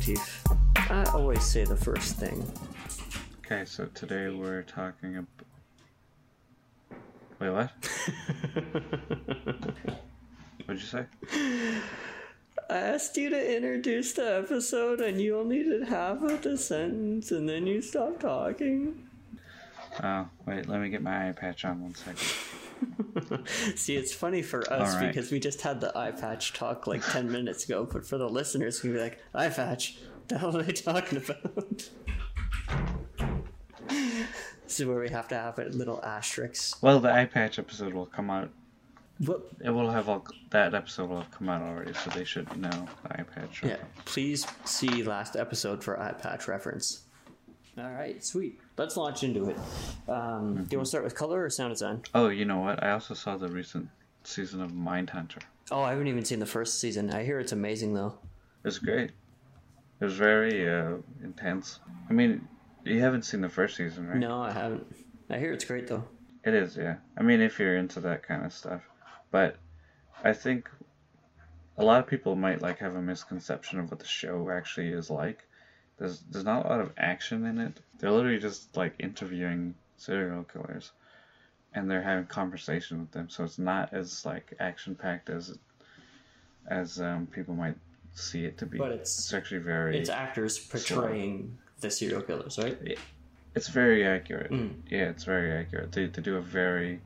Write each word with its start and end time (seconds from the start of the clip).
motif. 0.00 0.42
I 0.76 1.04
always 1.12 1.44
say 1.44 1.64
the 1.64 1.76
first 1.76 2.16
thing. 2.16 2.42
Okay, 3.44 3.66
so 3.66 3.84
today 3.94 4.30
we're 4.30 4.62
talking 4.62 5.18
about. 5.18 5.28
Wait, 7.38 7.50
what? 7.50 7.70
What'd 10.64 10.82
you 10.82 10.88
say? 10.88 11.04
I 12.70 12.76
asked 12.76 13.18
you 13.18 13.28
to 13.28 13.56
introduce 13.56 14.14
the 14.14 14.38
episode 14.38 15.00
and 15.00 15.20
you 15.20 15.38
only 15.38 15.62
did 15.64 15.88
half 15.88 16.22
of 16.22 16.40
the 16.42 16.56
sentence 16.56 17.30
and 17.30 17.46
then 17.48 17.66
you 17.66 17.82
stopped 17.82 18.20
talking. 18.20 19.06
Oh, 20.02 20.28
wait, 20.46 20.66
let 20.68 20.80
me 20.80 20.88
get 20.88 21.02
my 21.02 21.28
eye 21.28 21.32
patch 21.32 21.66
on 21.66 21.82
one 21.82 21.94
second. 21.94 22.26
See, 23.74 23.96
it's 23.96 24.12
funny 24.12 24.42
for 24.42 24.60
us 24.72 24.94
right. 24.94 25.08
because 25.08 25.30
we 25.30 25.40
just 25.40 25.62
had 25.62 25.80
the 25.80 25.96
eye 25.96 26.12
patch 26.12 26.52
talk 26.52 26.86
like 26.86 27.02
10 27.04 27.30
minutes 27.30 27.64
ago, 27.64 27.88
but 27.90 28.06
for 28.06 28.18
the 28.18 28.28
listeners, 28.28 28.82
we'd 28.82 28.92
be 28.92 29.00
like, 29.00 29.18
eye 29.34 29.48
patch, 29.48 29.98
the 30.28 30.38
hell 30.38 30.56
are 30.56 30.62
they 30.62 30.72
talking 30.72 31.18
about? 31.18 31.88
this 33.88 34.80
is 34.80 34.86
where 34.86 35.00
we 35.00 35.08
have 35.08 35.28
to 35.28 35.34
have 35.34 35.58
a 35.58 35.64
little 35.64 36.02
asterisk. 36.04 36.82
Well, 36.82 37.00
the 37.00 37.12
eye 37.12 37.26
patch 37.26 37.58
episode 37.58 37.92
will 37.92 38.06
come 38.06 38.30
out. 38.30 38.50
What? 39.18 39.42
It 39.62 39.70
will 39.70 39.90
have 39.90 40.08
all. 40.08 40.26
That 40.50 40.74
episode 40.74 41.10
will 41.10 41.20
have 41.20 41.30
come 41.30 41.50
out 41.50 41.60
already, 41.60 41.92
so 41.92 42.08
they 42.10 42.24
should 42.24 42.56
know 42.56 42.70
the 43.02 43.20
eye 43.20 43.24
patch. 43.24 43.62
Yeah, 43.62 43.76
please 44.06 44.46
see 44.64 45.02
last 45.02 45.36
episode 45.36 45.84
for 45.84 46.00
eye 46.00 46.12
patch 46.12 46.48
reference. 46.48 47.02
All 47.80 47.90
right, 47.90 48.22
sweet. 48.22 48.60
Let's 48.76 48.96
launch 48.96 49.22
into 49.24 49.48
it. 49.48 49.56
Um, 50.08 50.54
Do 50.54 50.66
you 50.72 50.78
want 50.78 50.86
to 50.86 50.86
start 50.86 51.04
with 51.04 51.14
color 51.14 51.42
or 51.44 51.50
sound 51.50 51.72
design? 51.72 52.02
Oh, 52.14 52.28
you 52.28 52.44
know 52.44 52.58
what? 52.58 52.82
I 52.82 52.90
also 52.90 53.14
saw 53.14 53.36
the 53.36 53.48
recent 53.48 53.88
season 54.24 54.60
of 54.60 54.72
Mindhunter. 54.72 55.40
Oh, 55.70 55.82
I 55.82 55.90
haven't 55.90 56.08
even 56.08 56.24
seen 56.24 56.40
the 56.40 56.46
first 56.46 56.78
season. 56.78 57.10
I 57.10 57.24
hear 57.24 57.38
it's 57.40 57.52
amazing 57.52 57.94
though. 57.94 58.18
It 58.62 58.68
was 58.68 58.78
great. 58.78 59.12
It 60.00 60.04
was 60.04 60.14
very 60.14 60.68
uh, 60.68 60.96
intense. 61.22 61.80
I 62.08 62.12
mean, 62.12 62.46
you 62.84 63.00
haven't 63.00 63.22
seen 63.22 63.40
the 63.40 63.48
first 63.48 63.76
season, 63.76 64.08
right? 64.08 64.18
No, 64.18 64.42
I 64.42 64.52
haven't. 64.52 64.86
I 65.30 65.38
hear 65.38 65.52
it's 65.52 65.64
great 65.64 65.86
though. 65.86 66.04
It 66.44 66.54
is, 66.54 66.76
yeah. 66.76 66.96
I 67.16 67.22
mean, 67.22 67.40
if 67.40 67.58
you're 67.58 67.76
into 67.76 68.00
that 68.00 68.22
kind 68.22 68.44
of 68.44 68.52
stuff, 68.52 68.82
but 69.30 69.56
I 70.24 70.32
think 70.32 70.68
a 71.78 71.84
lot 71.84 72.00
of 72.00 72.06
people 72.06 72.34
might 72.34 72.60
like 72.60 72.78
have 72.78 72.96
a 72.96 73.02
misconception 73.02 73.78
of 73.78 73.90
what 73.90 74.00
the 74.00 74.06
show 74.06 74.50
actually 74.50 74.88
is 74.88 75.08
like. 75.08 75.46
There's 76.00 76.20
there's 76.30 76.46
not 76.46 76.64
a 76.64 76.68
lot 76.68 76.80
of 76.80 76.92
action 76.96 77.44
in 77.44 77.58
it. 77.58 77.78
They're 77.98 78.10
literally 78.10 78.38
just 78.38 78.74
like 78.74 78.94
interviewing 78.98 79.74
serial 79.98 80.44
killers, 80.44 80.92
and 81.74 81.90
they're 81.90 82.00
having 82.02 82.24
conversation 82.24 83.00
with 83.00 83.10
them. 83.10 83.28
So 83.28 83.44
it's 83.44 83.58
not 83.58 83.92
as 83.92 84.24
like 84.24 84.54
action 84.58 84.94
packed 84.94 85.28
as 85.28 85.58
as 86.66 87.00
um, 87.02 87.26
people 87.26 87.54
might 87.54 87.76
see 88.14 88.46
it 88.46 88.56
to 88.58 88.66
be. 88.66 88.78
But 88.78 88.92
it's- 88.92 89.18
it's 89.18 89.34
actually 89.34 89.60
very 89.60 89.98
It's 89.98 90.08
actors 90.08 90.58
portraying 90.58 91.58
the 91.80 91.90
serial 91.90 92.22
killers, 92.22 92.56
right? 92.58 92.98
it's 93.54 93.68
very 93.68 94.06
accurate. 94.06 94.50
Mm. 94.50 94.76
Yeah, 94.88 95.10
it's 95.10 95.24
very 95.24 95.52
accurate. 95.52 95.92
They, 95.92 96.06
they 96.06 96.22
do 96.22 96.36
a 96.36 96.40
very, 96.40 97.00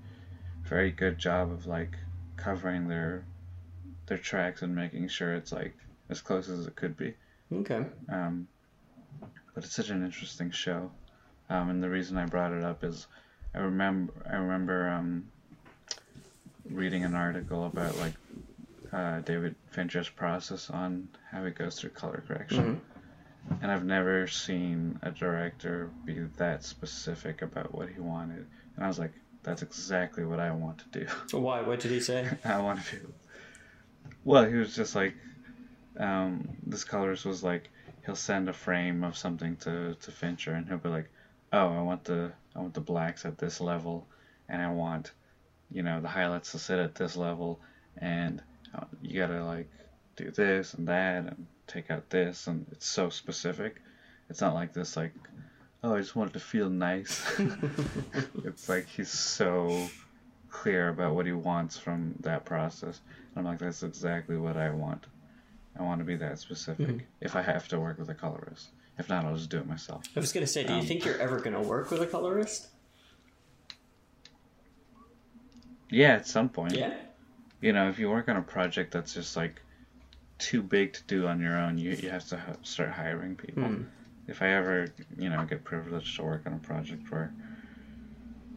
very 0.63 0.91
good 0.93 1.19
job 1.19 1.51
of 1.51 1.67
like 1.67 1.97
covering 2.37 2.87
their 2.87 3.25
their 4.07 4.19
tracks 4.19 4.63
and 4.63 4.75
making 4.75 5.09
sure 5.09 5.35
it's 5.35 5.51
like 5.51 5.75
as 6.11 6.21
close 6.21 6.49
as 6.49 6.67
it 6.67 6.77
could 6.77 6.97
be. 6.97 7.15
Okay. 7.51 7.87
Um, 8.09 8.47
but 9.55 9.65
it's 9.65 9.75
such 9.75 9.91
an 9.91 10.05
interesting 10.05 10.51
show, 10.51 10.91
um, 11.49 11.71
and 11.71 11.83
the 11.83 11.91
reason 11.91 12.17
I 12.17 12.27
brought 12.27 12.53
it 12.53 12.65
up 12.65 12.85
is 12.85 13.07
I 13.55 13.59
remember 13.59 14.13
I 14.31 14.37
remember 14.37 14.89
um, 14.89 15.29
reading 16.71 17.05
an 17.05 17.15
article 17.15 17.67
about 17.67 17.97
like 17.99 18.15
uh, 18.93 19.21
David 19.21 19.55
Fincher's 19.71 20.09
process 20.09 20.71
on 20.71 21.09
how 21.31 21.45
he 21.45 21.51
goes 21.51 21.79
through 21.79 21.91
color 21.91 22.23
correction. 22.27 22.81
And 23.61 23.71
I've 23.71 23.85
never 23.85 24.27
seen 24.27 24.99
a 25.03 25.11
director 25.11 25.91
be 26.05 26.15
that 26.37 26.65
specific 26.65 27.43
about 27.43 27.75
what 27.75 27.89
he 27.91 28.01
wanted. 28.01 28.47
And 28.77 28.85
I 28.85 28.89
was 28.89 28.99
like, 28.99 29.13
that's 29.43 29.63
exactly 29.63 30.25
what 30.25 30.41
I 30.41 30.51
want 30.53 30.79
to 30.79 31.01
do. 31.01 31.07
So 31.27 31.41
why? 31.41 31.61
What 31.61 31.81
did 31.81 31.91
he 31.91 32.01
say? 32.01 32.27
I 32.45 32.61
want 32.61 32.85
to 32.87 32.97
do. 32.97 33.13
Well, 34.25 34.47
he 34.47 34.55
was 34.55 34.75
just 34.75 34.95
like, 34.95 35.15
um, 35.99 36.49
this 36.67 36.85
colorist 36.85 37.27
was 37.27 37.43
like, 37.43 37.69
he'll 38.05 38.17
send 38.17 38.49
a 38.49 38.53
frame 38.53 39.03
of 39.05 39.17
something 39.17 39.57
to, 39.57 39.95
to 39.95 40.11
Fincher, 40.11 40.53
and 40.53 40.67
he'll 40.69 40.79
be 40.79 40.89
like, 40.89 41.11
oh, 41.53 41.69
I 41.69 41.83
want 41.83 42.05
the 42.05 42.33
I 42.55 42.61
want 42.61 42.75
the 42.75 42.81
blacks 42.81 43.25
at 43.25 43.39
this 43.39 43.61
level, 43.61 44.07
and 44.49 44.63
I 44.63 44.71
want, 44.71 45.13
you 45.71 45.83
know, 45.83 46.01
the 46.01 46.09
highlights 46.09 46.53
to 46.53 46.59
sit 46.59 46.79
at 46.79 46.95
this 46.95 47.17
level, 47.17 47.61
and 47.99 48.43
uh, 48.75 48.85
you 49.03 49.21
gotta 49.21 49.45
like 49.45 49.69
do 50.17 50.31
this 50.31 50.75
and 50.75 50.89
that, 50.89 51.25
and 51.25 51.47
take 51.67 51.91
out 51.91 52.11
this, 52.11 52.47
and 52.47 52.67
it's 52.73 52.87
so 52.87 53.09
specific. 53.09 53.81
It's 54.31 54.41
not 54.41 54.55
like 54.55 54.73
this 54.73 54.97
like, 54.97 55.13
oh, 55.83 55.95
I 55.95 55.99
just 55.99 56.17
want 56.17 56.31
it 56.31 56.35
to 56.35 56.41
feel 56.41 56.71
nice. 56.71 57.23
it's 58.45 58.69
like 58.69 58.89
he's 58.89 59.11
so 59.11 59.89
clear 60.51 60.89
about 60.89 61.15
what 61.15 61.27
he 61.27 61.33
wants 61.33 61.77
from 61.77 62.15
that 62.21 62.45
process. 62.45 63.01
And 63.35 63.41
I'm 63.41 63.45
like, 63.45 63.59
that's 63.59 63.83
exactly 63.83 64.37
what 64.37 64.57
I 64.57 64.71
want. 64.71 65.05
I 65.79 65.83
want 65.83 65.99
to 66.01 66.05
be 66.05 66.17
that 66.17 66.39
specific. 66.39 67.07
If 67.21 67.35
I 67.37 67.43
have 67.43 67.67
to 67.69 67.81
work 67.81 67.99
with 67.99 68.09
a 68.09 68.15
colorist, 68.15 68.69
if 68.99 69.09
not, 69.09 69.25
I'll 69.25 69.37
just 69.37 69.51
do 69.51 69.59
it 69.59 69.67
myself. 69.67 70.05
I 70.17 70.21
was 70.21 70.33
gonna 70.33 70.47
say, 70.47 70.65
do 70.65 70.73
you 70.75 70.81
Um, 70.81 70.87
think 70.87 71.05
you're 71.05 71.19
ever 71.19 71.41
gonna 71.41 71.63
work 71.63 71.91
with 71.91 72.01
a 72.03 72.07
colorist? 72.07 72.69
Yeah, 75.91 76.15
at 76.15 76.27
some 76.27 76.49
point. 76.49 76.75
Yeah. 76.77 76.95
You 77.61 77.73
know, 77.73 77.89
if 77.89 77.99
you 77.99 78.11
work 78.11 78.29
on 78.29 78.37
a 78.37 78.43
project 78.43 78.93
that's 78.93 79.15
just 79.15 79.37
like 79.37 79.61
too 80.39 80.63
big 80.63 80.93
to 80.95 81.03
do 81.05 81.27
on 81.27 81.41
your 81.41 81.57
own, 81.57 81.79
you 81.79 81.93
you 81.93 82.11
have 82.11 82.27
to 82.29 82.37
h- 82.37 82.57
start 82.63 82.91
hiring 82.91 83.37
people. 83.37 83.65
Hmm. 83.65 83.83
If 84.27 84.43
I 84.43 84.49
ever, 84.53 84.89
you 85.19 85.29
know, 85.29 85.45
get 85.45 85.65
privileged 85.65 86.17
to 86.17 86.23
work 86.25 86.43
on 86.47 86.55
a 86.55 86.59
project 86.59 87.11
where 87.11 87.33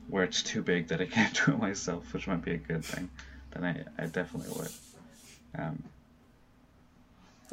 where 0.09 0.23
it's 0.23 0.41
too 0.41 0.61
big 0.61 0.87
that 0.87 1.01
I 1.01 1.05
can't 1.05 1.33
do 1.45 1.53
it 1.53 1.59
myself, 1.59 2.13
which 2.13 2.27
might 2.27 2.41
be 2.43 2.53
a 2.53 2.57
good 2.57 2.83
thing, 2.85 3.09
then 3.51 3.63
I, 3.65 4.03
I 4.03 4.05
definitely 4.07 4.51
would. 4.57 4.71
Um, 5.55 5.83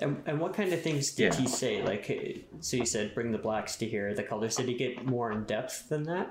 And, 0.00 0.22
and 0.26 0.40
what 0.40 0.54
kind 0.54 0.72
of 0.72 0.82
things 0.82 1.12
did 1.12 1.34
Yeah. 1.34 1.40
he 1.40 1.46
say? 1.46 1.82
Like, 1.82 2.10
eh, 2.10 2.38
so 2.60 2.76
you 2.76 2.86
said 2.86 3.14
bring 3.14 3.30
the 3.32 3.38
blacks 3.38 3.76
to 3.76 3.86
here, 3.86 4.12
the 4.14 4.22
colors. 4.24 4.56
Did 4.56 4.66
he 4.68 4.74
get 4.74 5.04
more 5.06 5.30
in 5.30 5.44
depth 5.44 5.88
than 5.88 6.02
that? 6.04 6.30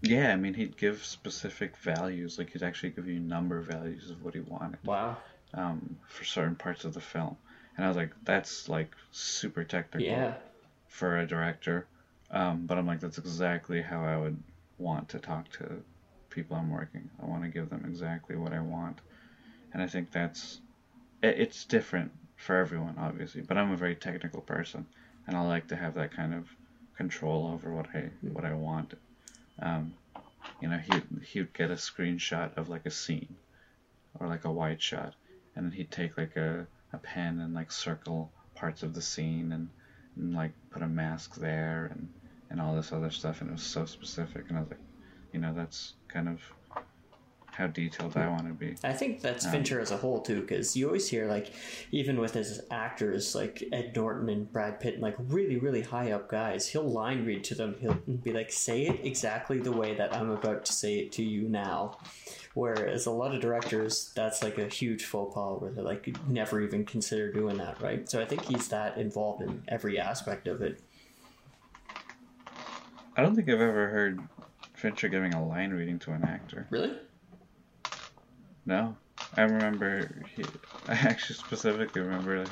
Yeah, 0.00 0.32
I 0.32 0.36
mean, 0.36 0.54
he'd 0.54 0.76
give 0.76 1.04
specific 1.04 1.76
values. 1.76 2.38
Like, 2.38 2.50
he'd 2.52 2.62
actually 2.62 2.90
give 2.90 3.06
you 3.08 3.20
number 3.20 3.60
values 3.60 4.10
of 4.10 4.22
what 4.24 4.34
he 4.34 4.40
wanted 4.40 4.78
Wow. 4.84 5.16
um, 5.54 5.96
for 6.06 6.24
certain 6.24 6.56
parts 6.56 6.84
of 6.84 6.94
the 6.94 7.00
film. 7.00 7.36
And 7.76 7.84
I 7.84 7.88
was 7.88 7.96
like, 7.96 8.12
that's 8.24 8.68
like 8.68 8.94
super 9.10 9.64
technical 9.64 10.06
Yeah. 10.06 10.34
for 10.88 11.18
a 11.18 11.26
director. 11.26 11.86
Um, 12.30 12.66
but 12.66 12.78
I'm 12.78 12.86
like, 12.86 13.00
that's 13.00 13.18
exactly 13.18 13.82
how 13.82 14.02
I 14.04 14.16
would 14.16 14.42
want 14.78 15.08
to 15.10 15.18
talk 15.18 15.48
to 15.52 15.82
people 16.30 16.56
I'm 16.56 16.70
working. 16.70 17.08
I 17.22 17.26
want 17.26 17.42
to 17.42 17.48
give 17.48 17.68
them 17.70 17.84
exactly 17.86 18.36
what 18.36 18.52
I 18.52 18.60
want. 18.60 19.00
And 19.72 19.82
I 19.82 19.86
think 19.86 20.10
that's, 20.10 20.60
it, 21.22 21.38
it's 21.38 21.64
different 21.64 22.12
for 22.36 22.56
everyone, 22.56 22.96
obviously. 22.98 23.42
But 23.42 23.58
I'm 23.58 23.72
a 23.72 23.76
very 23.76 23.96
technical 23.96 24.40
person. 24.40 24.86
And 25.26 25.36
I 25.36 25.40
like 25.42 25.68
to 25.68 25.76
have 25.76 25.94
that 25.94 26.14
kind 26.14 26.34
of 26.34 26.48
control 26.96 27.48
over 27.48 27.72
what 27.72 27.86
I 27.94 28.10
what 28.20 28.44
I 28.44 28.54
want. 28.54 28.94
Um, 29.60 29.94
you 30.60 30.68
know, 30.68 30.78
he 30.78 30.92
he 31.24 31.40
would 31.40 31.54
get 31.54 31.70
a 31.70 31.74
screenshot 31.74 32.56
of 32.56 32.68
like 32.68 32.86
a 32.86 32.90
scene, 32.90 33.36
or 34.20 34.28
like 34.28 34.44
a 34.44 34.52
wide 34.52 34.82
shot, 34.82 35.14
and 35.54 35.64
then 35.64 35.72
he'd 35.72 35.90
take 35.90 36.18
like 36.18 36.36
a, 36.36 36.66
a 36.92 36.98
pen 36.98 37.40
and 37.40 37.54
like 37.54 37.72
circle 37.72 38.32
parts 38.54 38.82
of 38.82 38.94
the 38.94 39.02
scene 39.02 39.52
and, 39.52 39.68
and 40.16 40.34
like 40.34 40.52
put 40.70 40.82
a 40.82 40.86
mask 40.86 41.36
there 41.36 41.90
and 41.92 42.08
and 42.50 42.60
all 42.60 42.76
this 42.76 42.92
other 42.92 43.10
stuff, 43.10 43.40
and 43.40 43.50
it 43.50 43.54
was 43.54 43.62
so 43.62 43.86
specific, 43.86 44.44
and 44.48 44.58
I 44.58 44.60
was 44.60 44.70
like, 44.70 44.80
you 45.32 45.40
know, 45.40 45.54
that's 45.54 45.94
kind 46.08 46.28
of 46.28 46.40
how 47.56 47.68
detailed 47.68 48.16
I 48.16 48.28
want 48.28 48.46
to 48.46 48.52
be. 48.52 48.76
I 48.82 48.92
think 48.92 49.20
that's 49.20 49.44
Um, 49.46 49.52
Fincher 49.52 49.80
as 49.80 49.90
a 49.90 49.96
whole 49.96 50.20
too, 50.20 50.40
because 50.40 50.76
you 50.76 50.86
always 50.86 51.08
hear 51.08 51.26
like, 51.26 51.52
even 51.92 52.18
with 52.20 52.34
his 52.34 52.60
actors 52.70 53.34
like 53.34 53.62
Ed 53.72 53.92
Norton 53.94 54.28
and 54.28 54.52
Brad 54.52 54.80
Pitt, 54.80 54.94
and, 54.94 55.02
like 55.02 55.16
really 55.18 55.56
really 55.56 55.82
high 55.82 56.12
up 56.12 56.28
guys, 56.28 56.68
he'll 56.68 56.88
line 56.88 57.24
read 57.24 57.44
to 57.44 57.54
them. 57.54 57.76
He'll 57.80 57.94
be 57.94 58.32
like, 58.32 58.50
"Say 58.50 58.86
it 58.86 59.04
exactly 59.04 59.58
the 59.58 59.72
way 59.72 59.94
that 59.94 60.14
I'm 60.14 60.30
about 60.30 60.64
to 60.66 60.72
say 60.72 60.98
it 60.98 61.12
to 61.12 61.22
you 61.22 61.48
now." 61.48 61.98
Whereas 62.54 63.06
a 63.06 63.10
lot 63.10 63.34
of 63.34 63.40
directors, 63.40 64.12
that's 64.14 64.40
like 64.42 64.58
a 64.58 64.68
huge 64.68 65.04
faux 65.04 65.34
pas 65.34 65.60
where 65.60 65.72
they're 65.72 65.82
like, 65.82 66.16
never 66.28 66.60
even 66.60 66.84
consider 66.84 67.32
doing 67.32 67.56
that, 67.56 67.80
right? 67.82 68.08
So 68.08 68.20
I 68.20 68.26
think 68.26 68.44
he's 68.44 68.68
that 68.68 68.96
involved 68.96 69.42
in 69.42 69.64
every 69.66 69.98
aspect 69.98 70.46
of 70.46 70.62
it. 70.62 70.80
I 73.16 73.22
don't 73.22 73.34
think 73.34 73.48
I've 73.48 73.60
ever 73.60 73.88
heard 73.88 74.20
Fincher 74.74 75.08
giving 75.08 75.34
a 75.34 75.44
line 75.44 75.72
reading 75.72 75.98
to 76.00 76.12
an 76.12 76.22
actor. 76.22 76.68
Really? 76.70 76.96
No, 78.66 78.96
I 79.36 79.42
remember. 79.42 80.26
He, 80.34 80.44
I 80.88 80.92
actually 80.92 81.36
specifically 81.36 82.00
remember 82.00 82.44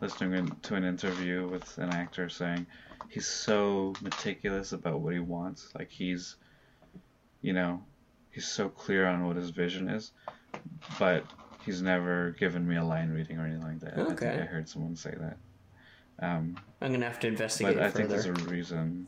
listening 0.00 0.50
to 0.62 0.74
an 0.74 0.84
interview 0.84 1.48
with 1.48 1.78
an 1.78 1.90
actor 1.90 2.28
saying 2.28 2.66
he's 3.08 3.26
so 3.26 3.94
meticulous 4.00 4.72
about 4.72 5.00
what 5.00 5.12
he 5.12 5.20
wants. 5.20 5.70
Like 5.74 5.90
he's, 5.90 6.36
you 7.42 7.52
know, 7.52 7.82
he's 8.30 8.46
so 8.46 8.68
clear 8.68 9.06
on 9.06 9.26
what 9.26 9.36
his 9.36 9.50
vision 9.50 9.88
is, 9.88 10.12
but 10.98 11.24
he's 11.64 11.82
never 11.82 12.30
given 12.32 12.66
me 12.66 12.76
a 12.76 12.84
line 12.84 13.10
reading 13.10 13.38
or 13.38 13.46
anything 13.46 13.62
like 13.62 13.80
that. 13.80 13.94
I 13.94 14.04
think 14.04 14.22
Okay. 14.22 14.40
I 14.40 14.44
heard 14.46 14.68
someone 14.68 14.96
say 14.96 15.14
that. 15.18 15.36
Um, 16.22 16.56
I'm 16.80 16.92
gonna 16.92 17.06
have 17.06 17.20
to 17.20 17.28
investigate 17.28 17.76
but 17.76 17.84
I 17.84 17.90
think 17.90 18.08
there's 18.08 18.26
a 18.26 18.32
reason. 18.32 19.06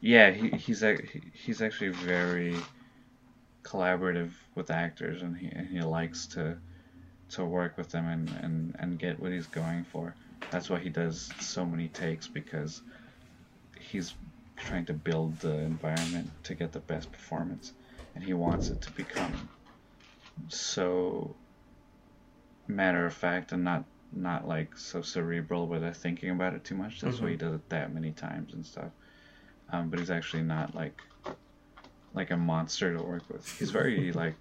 Yeah, 0.00 0.30
he, 0.30 0.48
he's 0.50 0.82
he's 1.34 1.62
actually 1.62 1.90
very 1.90 2.56
collaborative 3.62 4.32
with 4.54 4.70
actors, 4.70 5.22
and 5.22 5.36
he 5.36 5.48
and 5.48 5.68
he 5.68 5.80
likes 5.80 6.26
to 6.28 6.58
to 7.30 7.44
work 7.44 7.76
with 7.78 7.90
them 7.90 8.08
and, 8.08 8.28
and, 8.42 8.76
and 8.80 8.98
get 8.98 9.20
what 9.20 9.30
he's 9.30 9.46
going 9.46 9.84
for. 9.84 10.14
That's 10.50 10.68
why 10.68 10.80
he 10.80 10.88
does 10.88 11.32
so 11.38 11.64
many 11.64 11.86
takes 11.88 12.26
because 12.26 12.82
he's 13.80 14.14
trying 14.56 14.84
to 14.86 14.92
build 14.92 15.38
the 15.38 15.56
environment 15.58 16.28
to 16.44 16.54
get 16.54 16.72
the 16.72 16.80
best 16.80 17.12
performance, 17.12 17.72
and 18.14 18.24
he 18.24 18.32
wants 18.32 18.70
it 18.70 18.80
to 18.82 18.90
become 18.92 19.48
so 20.48 21.36
matter 22.66 23.06
of 23.06 23.14
fact 23.14 23.52
and 23.52 23.64
not 23.64 23.84
not 24.12 24.46
like 24.46 24.76
so 24.76 25.02
cerebral 25.02 25.68
where 25.68 25.78
they're 25.78 25.92
thinking 25.92 26.30
about 26.30 26.54
it 26.54 26.64
too 26.64 26.74
much. 26.74 27.00
That's 27.00 27.20
why 27.20 27.30
he 27.30 27.36
does 27.36 27.54
it 27.54 27.68
that 27.68 27.94
many 27.94 28.10
times 28.10 28.54
and 28.54 28.66
stuff. 28.66 28.90
Um, 29.72 29.88
but 29.88 30.00
he's 30.00 30.10
actually 30.10 30.42
not 30.42 30.74
like 30.74 31.00
like 32.14 32.30
a 32.30 32.36
monster 32.36 32.96
to 32.96 33.02
work 33.02 33.22
with. 33.28 33.46
He's 33.58 33.70
very 33.70 34.12
like 34.24 34.36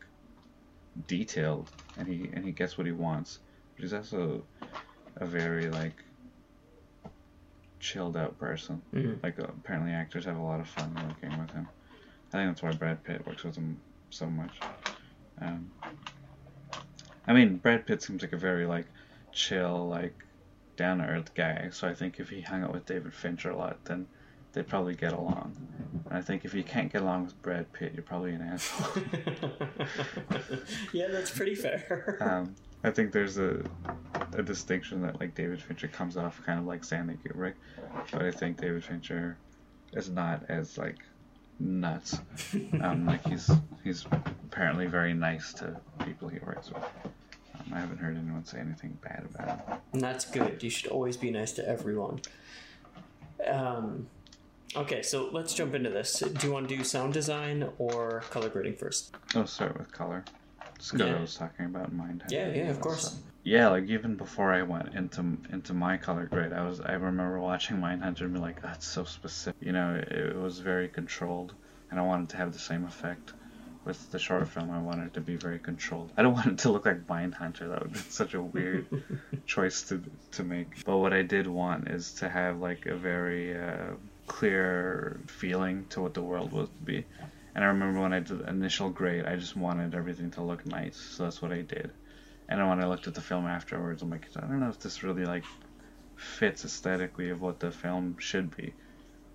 detailed 1.07 1.69
and 1.97 2.07
he 2.07 2.29
and 2.33 2.43
he 2.45 2.51
gets 2.51 2.77
what 2.77 2.87
he 2.87 2.93
wants. 2.93 3.39
But 3.75 3.83
he's 3.83 3.93
also 3.93 4.43
a 5.17 5.25
very 5.25 5.69
like 5.69 6.03
chilled 7.79 8.17
out 8.17 8.37
person. 8.39 8.81
Mhm. 8.93 9.21
Like 9.23 9.37
apparently 9.39 9.91
actors 9.91 10.25
have 10.25 10.37
a 10.37 10.41
lot 10.41 10.59
of 10.59 10.67
fun 10.67 10.93
working 10.95 11.37
with 11.39 11.51
him. 11.51 11.67
I 12.31 12.37
think 12.37 12.51
that's 12.51 12.61
why 12.61 12.71
Brad 12.73 13.03
Pitt 13.03 13.25
works 13.25 13.43
with 13.43 13.55
him 13.55 13.79
so 14.09 14.27
much. 14.27 14.59
Um, 15.41 15.71
I 17.25 17.33
mean, 17.33 17.57
Brad 17.57 17.85
Pitt 17.85 18.01
seems 18.03 18.21
like 18.21 18.33
a 18.33 18.37
very 18.37 18.65
like 18.65 18.85
chill, 19.31 19.87
like 19.87 20.13
down 20.75 20.99
to 20.99 21.05
earth 21.05 21.33
guy. 21.33 21.69
So 21.71 21.87
I 21.87 21.93
think 21.93 22.19
if 22.19 22.29
he 22.29 22.41
hung 22.41 22.63
out 22.63 22.73
with 22.73 22.85
David 22.85 23.13
Fincher 23.13 23.51
a 23.51 23.55
lot, 23.57 23.83
then 23.85 24.07
they'd 24.53 24.67
probably 24.67 24.95
get 24.95 25.13
along. 25.13 25.55
And 26.09 26.17
I 26.17 26.21
think 26.21 26.43
if 26.43 26.55
you 26.55 26.63
can't 26.63 26.91
get 26.91 27.03
along 27.03 27.25
with 27.25 27.39
Brad 27.43 27.71
Pitt, 27.71 27.93
you're 27.93 28.03
probably 28.03 28.33
an 28.33 28.41
asshole. 28.41 29.03
yeah, 30.93 31.07
that's 31.07 31.29
pretty 31.29 31.53
fair. 31.53 32.17
um, 32.21 32.55
I 32.83 32.89
think 32.89 33.11
there's 33.11 33.37
a 33.37 33.63
a 34.33 34.41
distinction 34.41 35.01
that 35.01 35.19
like 35.19 35.35
David 35.35 35.61
Fincher 35.61 35.87
comes 35.87 36.17
off 36.17 36.41
kind 36.45 36.59
of 36.59 36.65
like 36.65 36.83
Stanley 36.83 37.17
Kubrick, 37.23 37.53
but 38.11 38.23
I 38.23 38.31
think 38.31 38.59
David 38.59 38.83
Fincher 38.83 39.37
is 39.93 40.09
not 40.09 40.43
as 40.49 40.77
like 40.77 40.99
nuts. 41.59 42.19
Um, 42.81 43.05
like 43.07 43.27
he's 43.27 43.51
he's 43.83 44.05
apparently 44.45 44.87
very 44.87 45.13
nice 45.13 45.53
to 45.53 45.79
people 46.05 46.27
he 46.27 46.39
works 46.39 46.69
with. 46.69 46.83
Um, 47.53 47.73
I 47.73 47.79
haven't 47.79 47.97
heard 47.97 48.17
anyone 48.17 48.45
say 48.45 48.59
anything 48.59 48.97
bad 49.03 49.27
about 49.29 49.67
him. 49.67 49.77
and 49.93 50.01
that's 50.01 50.25
good. 50.25 50.63
You 50.63 50.69
should 50.69 50.89
always 50.89 51.17
be 51.17 51.29
nice 51.29 51.51
to 51.53 51.67
everyone. 51.67 52.21
Um, 53.45 54.07
okay, 54.75 55.01
so 55.01 55.29
let's 55.31 55.53
jump 55.53 55.75
into 55.75 55.89
this. 55.89 56.19
Do 56.19 56.47
you 56.47 56.53
want 56.53 56.69
to 56.69 56.77
do 56.77 56.83
sound 56.83 57.13
design 57.13 57.69
or 57.77 58.21
color 58.29 58.49
grading 58.49 58.75
first? 58.75 59.15
I'll 59.35 59.47
start 59.47 59.77
with 59.77 59.91
color. 59.91 60.23
Just 60.77 60.91
'cause 60.91 61.01
Yeah. 61.01 61.15
I 61.17 61.21
was 61.21 61.35
talking 61.35 61.65
about 61.65 61.93
Mindhunter. 61.95 62.31
Yeah, 62.31 62.53
yeah, 62.53 62.69
of 62.69 62.79
course. 62.79 63.21
Yeah, 63.43 63.69
like 63.69 63.85
even 63.85 64.15
before 64.15 64.53
I 64.53 64.61
went 64.63 64.93
into 64.95 65.37
into 65.51 65.73
my 65.73 65.97
color 65.97 66.25
grade, 66.25 66.53
I 66.53 66.65
was 66.65 66.79
I 66.81 66.93
remember 66.93 67.39
watching 67.39 67.77
Mindhunter 67.85 68.21
and 68.21 68.33
be 68.33 68.39
like, 68.39 68.61
that's 68.61 68.85
so 68.85 69.03
specific. 69.03 69.61
You 69.61 69.71
know, 69.73 69.95
it, 69.95 70.11
it 70.11 70.35
was 70.35 70.59
very 70.59 70.87
controlled, 70.87 71.53
and 71.89 71.99
I 71.99 72.03
wanted 72.03 72.29
to 72.29 72.37
have 72.37 72.53
the 72.53 72.59
same 72.59 72.85
effect 72.85 73.33
with 73.85 74.11
the 74.11 74.19
short 74.19 74.47
film. 74.47 74.69
I 74.71 74.79
wanted 74.79 75.07
it 75.07 75.13
to 75.15 75.21
be 75.21 75.35
very 75.35 75.57
controlled. 75.59 76.11
I 76.17 76.21
don't 76.21 76.33
want 76.39 76.47
it 76.47 76.57
to 76.59 76.71
look 76.71 76.85
like 76.85 77.07
Mindhunter. 77.07 77.69
That 77.69 77.81
would 77.81 77.93
be 77.93 77.99
such 77.99 78.33
a 78.33 78.41
weird 78.41 78.85
choice 79.45 79.81
to 79.89 80.01
to 80.31 80.43
make. 80.43 80.85
But 80.85 80.97
what 80.97 81.13
I 81.13 81.23
did 81.23 81.47
want 81.47 81.87
is 81.89 82.13
to 82.15 82.29
have 82.29 82.59
like 82.59 82.85
a 82.85 82.95
very 82.95 83.57
uh, 83.57 83.93
clear 84.29 85.19
feeling 85.27 85.85
to 85.89 86.01
what 86.01 86.13
the 86.13 86.21
world 86.21 86.51
was 86.53 86.69
to 86.69 86.85
be. 86.91 87.05
And 87.55 87.63
I 87.63 87.67
remember 87.67 87.99
when 87.99 88.13
I 88.13 88.19
did 88.19 88.39
the 88.39 88.49
initial 88.49 88.89
grade, 88.89 89.25
I 89.25 89.35
just 89.35 89.55
wanted 89.57 89.93
everything 89.95 90.31
to 90.31 90.41
look 90.41 90.65
nice, 90.65 90.95
so 90.95 91.23
that's 91.23 91.41
what 91.41 91.51
I 91.51 91.61
did. 91.61 91.91
And 92.47 92.59
then 92.59 92.69
when 92.69 92.81
I 92.83 92.87
looked 92.87 93.07
at 93.07 93.15
the 93.15 93.21
film 93.31 93.45
afterwards, 93.47 94.01
I'm 94.01 94.09
like, 94.09 94.27
I 94.37 94.41
don't 94.41 94.61
know 94.61 94.69
if 94.69 94.79
this 94.79 95.03
really 95.03 95.25
like 95.25 95.43
fits 96.15 96.63
aesthetically 96.63 97.29
of 97.31 97.41
what 97.41 97.59
the 97.59 97.71
film 97.71 98.17
should 98.19 98.55
be, 98.55 98.73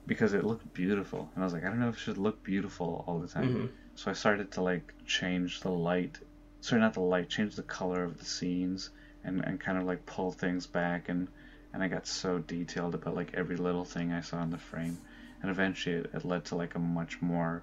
because 0.06 0.32
it 0.32 0.44
looked 0.44 0.72
beautiful, 0.72 1.28
and 1.34 1.42
I 1.42 1.46
was 1.46 1.52
like, 1.52 1.64
I 1.64 1.68
don't 1.68 1.80
know 1.80 1.88
if 1.88 1.96
it 1.96 2.00
should 2.06 2.18
look 2.26 2.42
beautiful 2.42 3.04
all 3.06 3.18
the 3.18 3.28
time. 3.28 3.48
Mhm. 3.54 3.68
So 3.96 4.10
I 4.10 4.14
started 4.14 4.52
to 4.52 4.62
like 4.62 4.94
change 5.06 5.60
the 5.60 5.70
light, 5.70 6.18
sorry, 6.60 6.80
not 6.80 6.94
the 6.94 7.00
light, 7.00 7.28
change 7.28 7.56
the 7.56 7.62
color 7.78 8.02
of 8.04 8.18
the 8.18 8.24
scenes, 8.36 8.90
and 9.24 9.44
and 9.46 9.60
kind 9.60 9.78
of 9.78 9.84
like 9.84 10.06
pull 10.06 10.30
things 10.32 10.66
back, 10.66 11.08
and 11.08 11.28
and 11.74 11.82
I 11.82 11.88
got 11.88 12.06
so 12.06 12.38
detailed 12.38 12.94
about 12.94 13.16
like 13.16 13.34
every 13.34 13.56
little 13.56 13.84
thing 13.84 14.12
I 14.12 14.20
saw 14.20 14.40
in 14.42 14.50
the 14.50 14.58
frame, 14.58 14.96
and 15.42 15.50
eventually 15.50 15.96
it, 15.96 16.10
it 16.14 16.24
led 16.24 16.44
to 16.46 16.54
like 16.54 16.76
a 16.76 16.78
much 16.78 17.20
more 17.20 17.62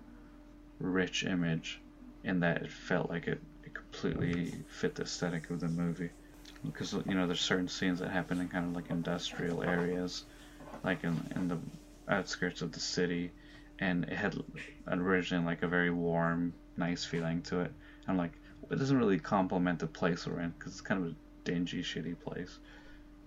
rich 0.79 1.23
image 1.23 1.79
in 2.25 2.41
that 2.41 2.61
it 2.61 2.69
felt 2.69 3.09
like 3.09 3.27
it, 3.27 3.39
it 3.63 3.73
completely 3.73 4.53
fit 4.67 4.95
the 4.95 5.03
aesthetic 5.03 5.49
of 5.49 5.61
the 5.61 5.69
movie. 5.69 6.09
Because 6.63 6.93
you 6.93 7.15
know 7.15 7.25
there's 7.25 7.39
certain 7.39 7.69
scenes 7.69 7.99
that 7.99 8.09
happen 8.09 8.41
in 8.41 8.49
kind 8.49 8.65
of 8.65 8.75
like 8.75 8.91
industrial 8.91 9.63
areas 9.63 10.25
like 10.83 11.03
in, 11.03 11.17
in 11.35 11.47
the 11.47 11.57
outskirts 12.09 12.61
of 12.61 12.73
the 12.73 12.81
city. 12.81 13.31
And 13.79 14.03
it 14.03 14.13
had 14.13 14.35
originally 14.89 15.45
like 15.45 15.63
a 15.63 15.67
very 15.67 15.89
warm 15.89 16.53
nice 16.75 17.05
feeling 17.05 17.43
to 17.43 17.61
it. 17.61 17.71
I'm 18.09 18.17
like 18.17 18.33
it 18.69 18.77
doesn't 18.77 18.97
really 18.97 19.19
complement 19.19 19.79
the 19.79 19.87
place 19.87 20.27
we're 20.27 20.41
in 20.41 20.53
because 20.57 20.73
it's 20.73 20.81
kind 20.81 21.05
of 21.05 21.11
a 21.11 21.15
dingy 21.45 21.81
shitty 21.81 22.19
place. 22.19 22.59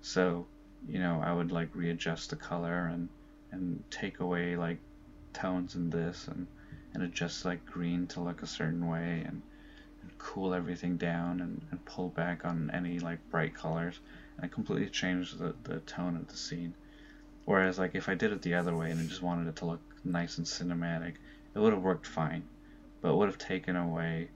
So 0.02 0.46
you 0.88 0.98
know 0.98 1.20
i 1.24 1.32
would 1.32 1.52
like 1.52 1.68
readjust 1.74 2.30
the 2.30 2.36
color 2.36 2.86
and 2.86 3.08
and 3.52 3.82
take 3.90 4.20
away 4.20 4.56
like 4.56 4.78
tones 5.32 5.74
in 5.74 5.90
this 5.90 6.28
and 6.28 6.46
and 6.94 7.02
adjust 7.02 7.44
like 7.44 7.64
green 7.66 8.06
to 8.06 8.20
look 8.20 8.42
a 8.42 8.46
certain 8.46 8.88
way 8.88 9.22
and, 9.26 9.42
and 10.02 10.18
cool 10.18 10.54
everything 10.54 10.96
down 10.96 11.40
and, 11.40 11.60
and 11.70 11.84
pull 11.84 12.08
back 12.08 12.44
on 12.44 12.70
any 12.72 13.00
like 13.00 13.18
bright 13.30 13.52
colors 13.52 13.98
and 14.36 14.44
I 14.44 14.48
completely 14.48 14.88
changed 14.88 15.38
the, 15.38 15.54
the 15.64 15.80
tone 15.80 16.16
of 16.16 16.28
the 16.28 16.36
scene. 16.36 16.74
Whereas 17.44 17.78
like 17.78 17.94
if 17.94 18.08
I 18.08 18.14
did 18.14 18.32
it 18.32 18.42
the 18.42 18.54
other 18.54 18.76
way 18.76 18.90
and 18.90 19.00
I 19.00 19.06
just 19.06 19.22
wanted 19.22 19.48
it 19.48 19.56
to 19.56 19.66
look 19.66 19.80
nice 20.04 20.38
and 20.38 20.46
cinematic, 20.46 21.14
it 21.54 21.58
would 21.58 21.72
have 21.72 21.82
worked 21.82 22.06
fine. 22.06 22.44
But 23.00 23.10
it 23.10 23.16
would 23.16 23.28
have 23.28 23.38
taken 23.38 23.76
away 23.76 24.30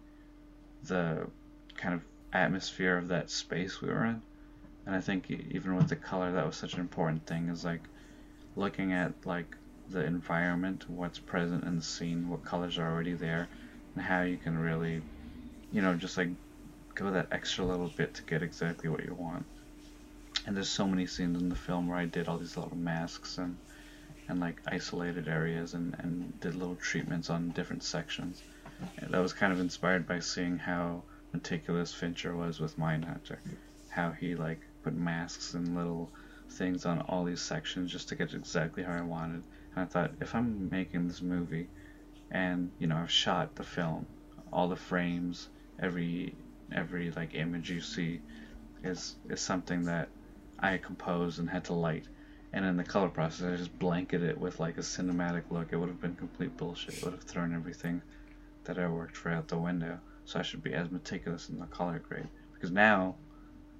the 0.82 1.28
kind 1.76 1.94
of 1.94 2.02
atmosphere 2.32 2.98
of 2.98 3.08
that 3.08 3.30
space 3.30 3.80
we 3.80 3.88
were 3.88 4.04
in. 4.04 4.22
And 4.88 4.96
I 4.96 5.00
think 5.02 5.30
even 5.30 5.76
with 5.76 5.90
the 5.90 5.96
color 5.96 6.32
that 6.32 6.46
was 6.46 6.56
such 6.56 6.72
an 6.72 6.80
important 6.80 7.26
thing 7.26 7.50
is 7.50 7.62
like 7.62 7.82
looking 8.56 8.94
at 8.94 9.12
like 9.26 9.54
the 9.90 10.02
environment, 10.02 10.88
what's 10.88 11.18
present 11.18 11.64
in 11.64 11.76
the 11.76 11.82
scene, 11.82 12.30
what 12.30 12.42
colors 12.42 12.78
are 12.78 12.90
already 12.90 13.12
there, 13.12 13.48
and 13.94 14.02
how 14.02 14.22
you 14.22 14.38
can 14.38 14.56
really, 14.56 15.02
you 15.70 15.82
know, 15.82 15.94
just 15.94 16.16
like 16.16 16.30
go 16.94 17.10
that 17.10 17.28
extra 17.32 17.66
little 17.66 17.92
bit 17.98 18.14
to 18.14 18.22
get 18.22 18.42
exactly 18.42 18.88
what 18.88 19.04
you 19.04 19.12
want. 19.12 19.44
And 20.46 20.56
there's 20.56 20.70
so 20.70 20.86
many 20.86 21.06
scenes 21.06 21.38
in 21.38 21.50
the 21.50 21.54
film 21.54 21.86
where 21.86 21.98
I 21.98 22.06
did 22.06 22.26
all 22.26 22.38
these 22.38 22.56
little 22.56 22.74
masks 22.74 23.36
and 23.36 23.58
and 24.26 24.40
like 24.40 24.56
isolated 24.66 25.28
areas 25.28 25.74
and, 25.74 25.96
and 25.98 26.40
did 26.40 26.54
little 26.54 26.76
treatments 26.76 27.28
on 27.28 27.50
different 27.50 27.82
sections. 27.82 28.42
And 28.96 29.12
that 29.12 29.20
was 29.20 29.34
kind 29.34 29.52
of 29.52 29.60
inspired 29.60 30.08
by 30.08 30.20
seeing 30.20 30.56
how 30.56 31.02
meticulous 31.34 31.92
Fincher 31.92 32.34
was 32.34 32.58
with 32.58 32.78
Mindhunter. 32.78 33.36
How 33.90 34.12
he 34.12 34.34
like 34.34 34.60
put 34.82 34.94
masks 34.94 35.54
and 35.54 35.76
little 35.76 36.10
things 36.50 36.86
on 36.86 37.00
all 37.02 37.24
these 37.24 37.40
sections 37.40 37.92
just 37.92 38.08
to 38.08 38.14
get 38.14 38.34
exactly 38.34 38.82
how 38.82 38.92
I 38.92 39.02
wanted. 39.02 39.42
And 39.74 39.84
I 39.84 39.84
thought, 39.84 40.12
if 40.20 40.34
I'm 40.34 40.68
making 40.70 41.08
this 41.08 41.22
movie, 41.22 41.68
and 42.30 42.70
you 42.78 42.86
know, 42.86 42.96
I've 42.96 43.10
shot 43.10 43.54
the 43.54 43.62
film, 43.62 44.06
all 44.52 44.68
the 44.68 44.76
frames, 44.76 45.48
every 45.78 46.34
every 46.72 47.10
like 47.10 47.34
image 47.34 47.70
you 47.70 47.80
see, 47.80 48.20
is 48.82 49.16
is 49.28 49.40
something 49.40 49.84
that 49.84 50.08
I 50.58 50.78
composed 50.78 51.38
and 51.38 51.48
had 51.48 51.64
to 51.64 51.74
light. 51.74 52.06
And 52.52 52.64
in 52.64 52.76
the 52.76 52.84
color 52.84 53.08
process, 53.08 53.52
I 53.52 53.56
just 53.56 53.78
blanketed 53.78 54.28
it 54.28 54.38
with 54.38 54.58
like 54.58 54.78
a 54.78 54.82
cinematic 54.82 55.44
look. 55.50 55.72
It 55.72 55.76
would 55.76 55.88
have 55.88 56.00
been 56.00 56.16
complete 56.16 56.56
bullshit. 56.56 56.98
It 56.98 57.04
would 57.04 57.12
have 57.12 57.22
thrown 57.22 57.54
everything 57.54 58.00
that 58.64 58.78
I 58.78 58.88
worked 58.88 59.16
for 59.16 59.30
out 59.30 59.48
the 59.48 59.58
window. 59.58 60.00
So 60.24 60.38
I 60.38 60.42
should 60.42 60.62
be 60.62 60.74
as 60.74 60.90
meticulous 60.90 61.48
in 61.48 61.58
the 61.58 61.66
color 61.66 61.98
grade 61.98 62.28
because 62.54 62.70
now 62.70 63.16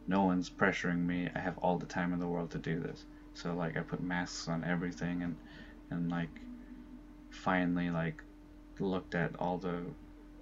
no 0.08 0.24
one's 0.24 0.48
pressuring 0.48 1.04
me. 1.04 1.28
I 1.34 1.38
have 1.38 1.58
all 1.58 1.78
the 1.78 1.86
time 1.86 2.12
in 2.14 2.18
the 2.18 2.26
world 2.26 2.50
to 2.52 2.58
do 2.58 2.80
this. 2.80 3.04
So 3.34 3.54
like 3.54 3.76
I 3.76 3.80
put 3.80 4.02
masks 4.02 4.48
on 4.48 4.64
everything 4.64 5.22
and 5.22 5.36
and 5.90 6.10
like 6.10 6.30
finally 7.30 7.90
like 7.90 8.22
looked 8.80 9.14
at 9.14 9.36
all 9.38 9.58
the 9.58 9.82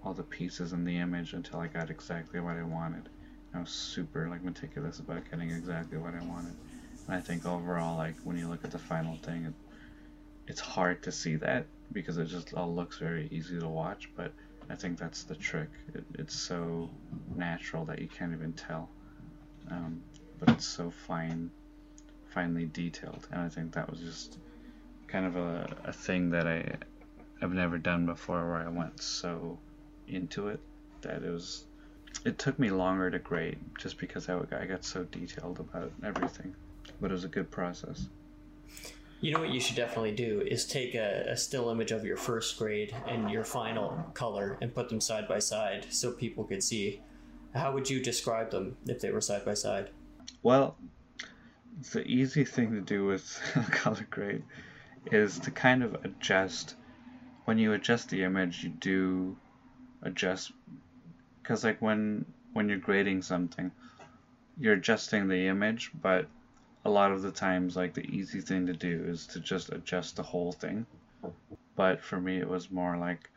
all 0.02 0.14
the 0.14 0.22
pieces 0.22 0.72
in 0.72 0.84
the 0.84 0.96
image 0.98 1.32
until 1.32 1.58
I 1.58 1.66
got 1.66 1.90
exactly 1.90 2.38
what 2.38 2.56
I 2.56 2.62
wanted. 2.62 3.08
I 3.52 3.60
was 3.60 3.70
super 3.70 4.28
like 4.28 4.44
meticulous 4.44 5.00
about 5.00 5.28
getting 5.30 5.50
exactly 5.50 5.98
what 5.98 6.14
I 6.14 6.24
wanted. 6.24 6.54
And 7.06 7.16
I 7.16 7.20
think 7.20 7.44
overall 7.44 7.96
like 7.96 8.14
when 8.22 8.38
you 8.38 8.48
look 8.48 8.64
at 8.64 8.70
the 8.70 8.78
final 8.78 9.16
thing 9.16 9.46
it, 9.46 9.54
it's 10.46 10.60
hard 10.60 11.02
to 11.02 11.12
see 11.12 11.34
that 11.36 11.66
because 11.92 12.18
it 12.18 12.26
just 12.26 12.54
all 12.54 12.72
looks 12.72 12.98
very 12.98 13.28
easy 13.32 13.58
to 13.58 13.68
watch, 13.68 14.08
but 14.16 14.32
I 14.70 14.76
think 14.76 14.98
that's 14.98 15.24
the 15.24 15.34
trick. 15.34 15.70
It, 15.92 16.04
it's 16.14 16.34
so 16.34 16.88
natural 17.34 17.84
that 17.86 18.00
you 18.00 18.08
can't 18.08 18.32
even 18.32 18.52
tell. 18.52 18.88
Um, 19.70 20.02
but 20.38 20.50
it's 20.50 20.66
so 20.66 20.90
fine 20.90 21.50
finely 22.28 22.66
detailed, 22.66 23.26
and 23.32 23.40
I 23.40 23.48
think 23.48 23.72
that 23.72 23.90
was 23.90 24.00
just 24.00 24.38
kind 25.06 25.24
of 25.24 25.36
a, 25.36 25.74
a 25.84 25.92
thing 25.92 26.30
that 26.30 26.46
I 26.46 26.76
I've 27.40 27.52
never 27.52 27.78
done 27.78 28.06
before, 28.06 28.46
where 28.48 28.66
I 28.66 28.68
went 28.68 29.00
so 29.02 29.58
into 30.08 30.48
it 30.48 30.60
that 31.02 31.22
it 31.22 31.30
was 31.30 31.64
it 32.24 32.38
took 32.38 32.58
me 32.58 32.70
longer 32.70 33.10
to 33.10 33.18
grade 33.18 33.58
just 33.78 33.98
because 33.98 34.28
I, 34.28 34.38
I 34.52 34.66
got 34.66 34.84
so 34.84 35.04
detailed 35.04 35.60
about 35.60 35.92
everything, 36.04 36.54
but 37.00 37.10
it 37.10 37.14
was 37.14 37.24
a 37.24 37.28
good 37.28 37.50
process. 37.50 38.08
You 39.20 39.32
know 39.32 39.40
what 39.40 39.50
you 39.50 39.60
should 39.60 39.76
definitely 39.76 40.12
do 40.12 40.42
is 40.42 40.66
take 40.66 40.94
a, 40.94 41.26
a, 41.30 41.36
still 41.36 41.70
image 41.70 41.90
of 41.90 42.04
your 42.04 42.18
first 42.18 42.58
grade 42.58 42.94
and 43.08 43.30
your 43.30 43.44
final 43.44 44.04
color 44.12 44.58
and 44.60 44.74
put 44.74 44.90
them 44.90 45.00
side 45.00 45.26
by 45.26 45.38
side 45.38 45.86
so 45.88 46.12
people 46.12 46.44
could 46.44 46.62
see. 46.62 47.00
How 47.56 47.72
would 47.72 47.88
you 47.88 48.02
describe 48.02 48.50
them 48.50 48.76
if 48.86 49.00
they 49.00 49.10
were 49.10 49.20
side 49.20 49.44
by 49.44 49.54
side? 49.54 49.90
Well, 50.42 50.76
the 51.92 52.06
easy 52.06 52.44
thing 52.44 52.72
to 52.72 52.80
do 52.80 53.04
with 53.06 53.40
color 53.70 54.06
grade 54.10 54.44
is 55.06 55.38
to 55.40 55.50
kind 55.50 55.82
of 55.82 55.94
adjust. 56.04 56.74
When 57.44 57.58
you 57.58 57.72
adjust 57.72 58.10
the 58.10 58.24
image, 58.24 58.62
you 58.64 58.70
do 58.70 59.36
adjust 60.02 60.52
because 61.42 61.64
like 61.64 61.80
when 61.80 62.24
when 62.52 62.68
you're 62.68 62.78
grading 62.78 63.22
something, 63.22 63.70
you're 64.58 64.74
adjusting 64.74 65.28
the 65.28 65.46
image, 65.46 65.90
but 66.02 66.26
a 66.84 66.90
lot 66.90 67.12
of 67.12 67.22
the 67.22 67.30
times 67.30 67.76
like 67.76 67.94
the 67.94 68.06
easy 68.06 68.40
thing 68.40 68.66
to 68.66 68.72
do 68.72 69.04
is 69.06 69.26
to 69.28 69.40
just 69.40 69.70
adjust 69.70 70.16
the 70.16 70.22
whole 70.22 70.52
thing. 70.52 70.86
But 71.74 72.02
for 72.02 72.20
me 72.20 72.38
it 72.38 72.48
was 72.48 72.70
more 72.70 72.96
like 72.96 73.30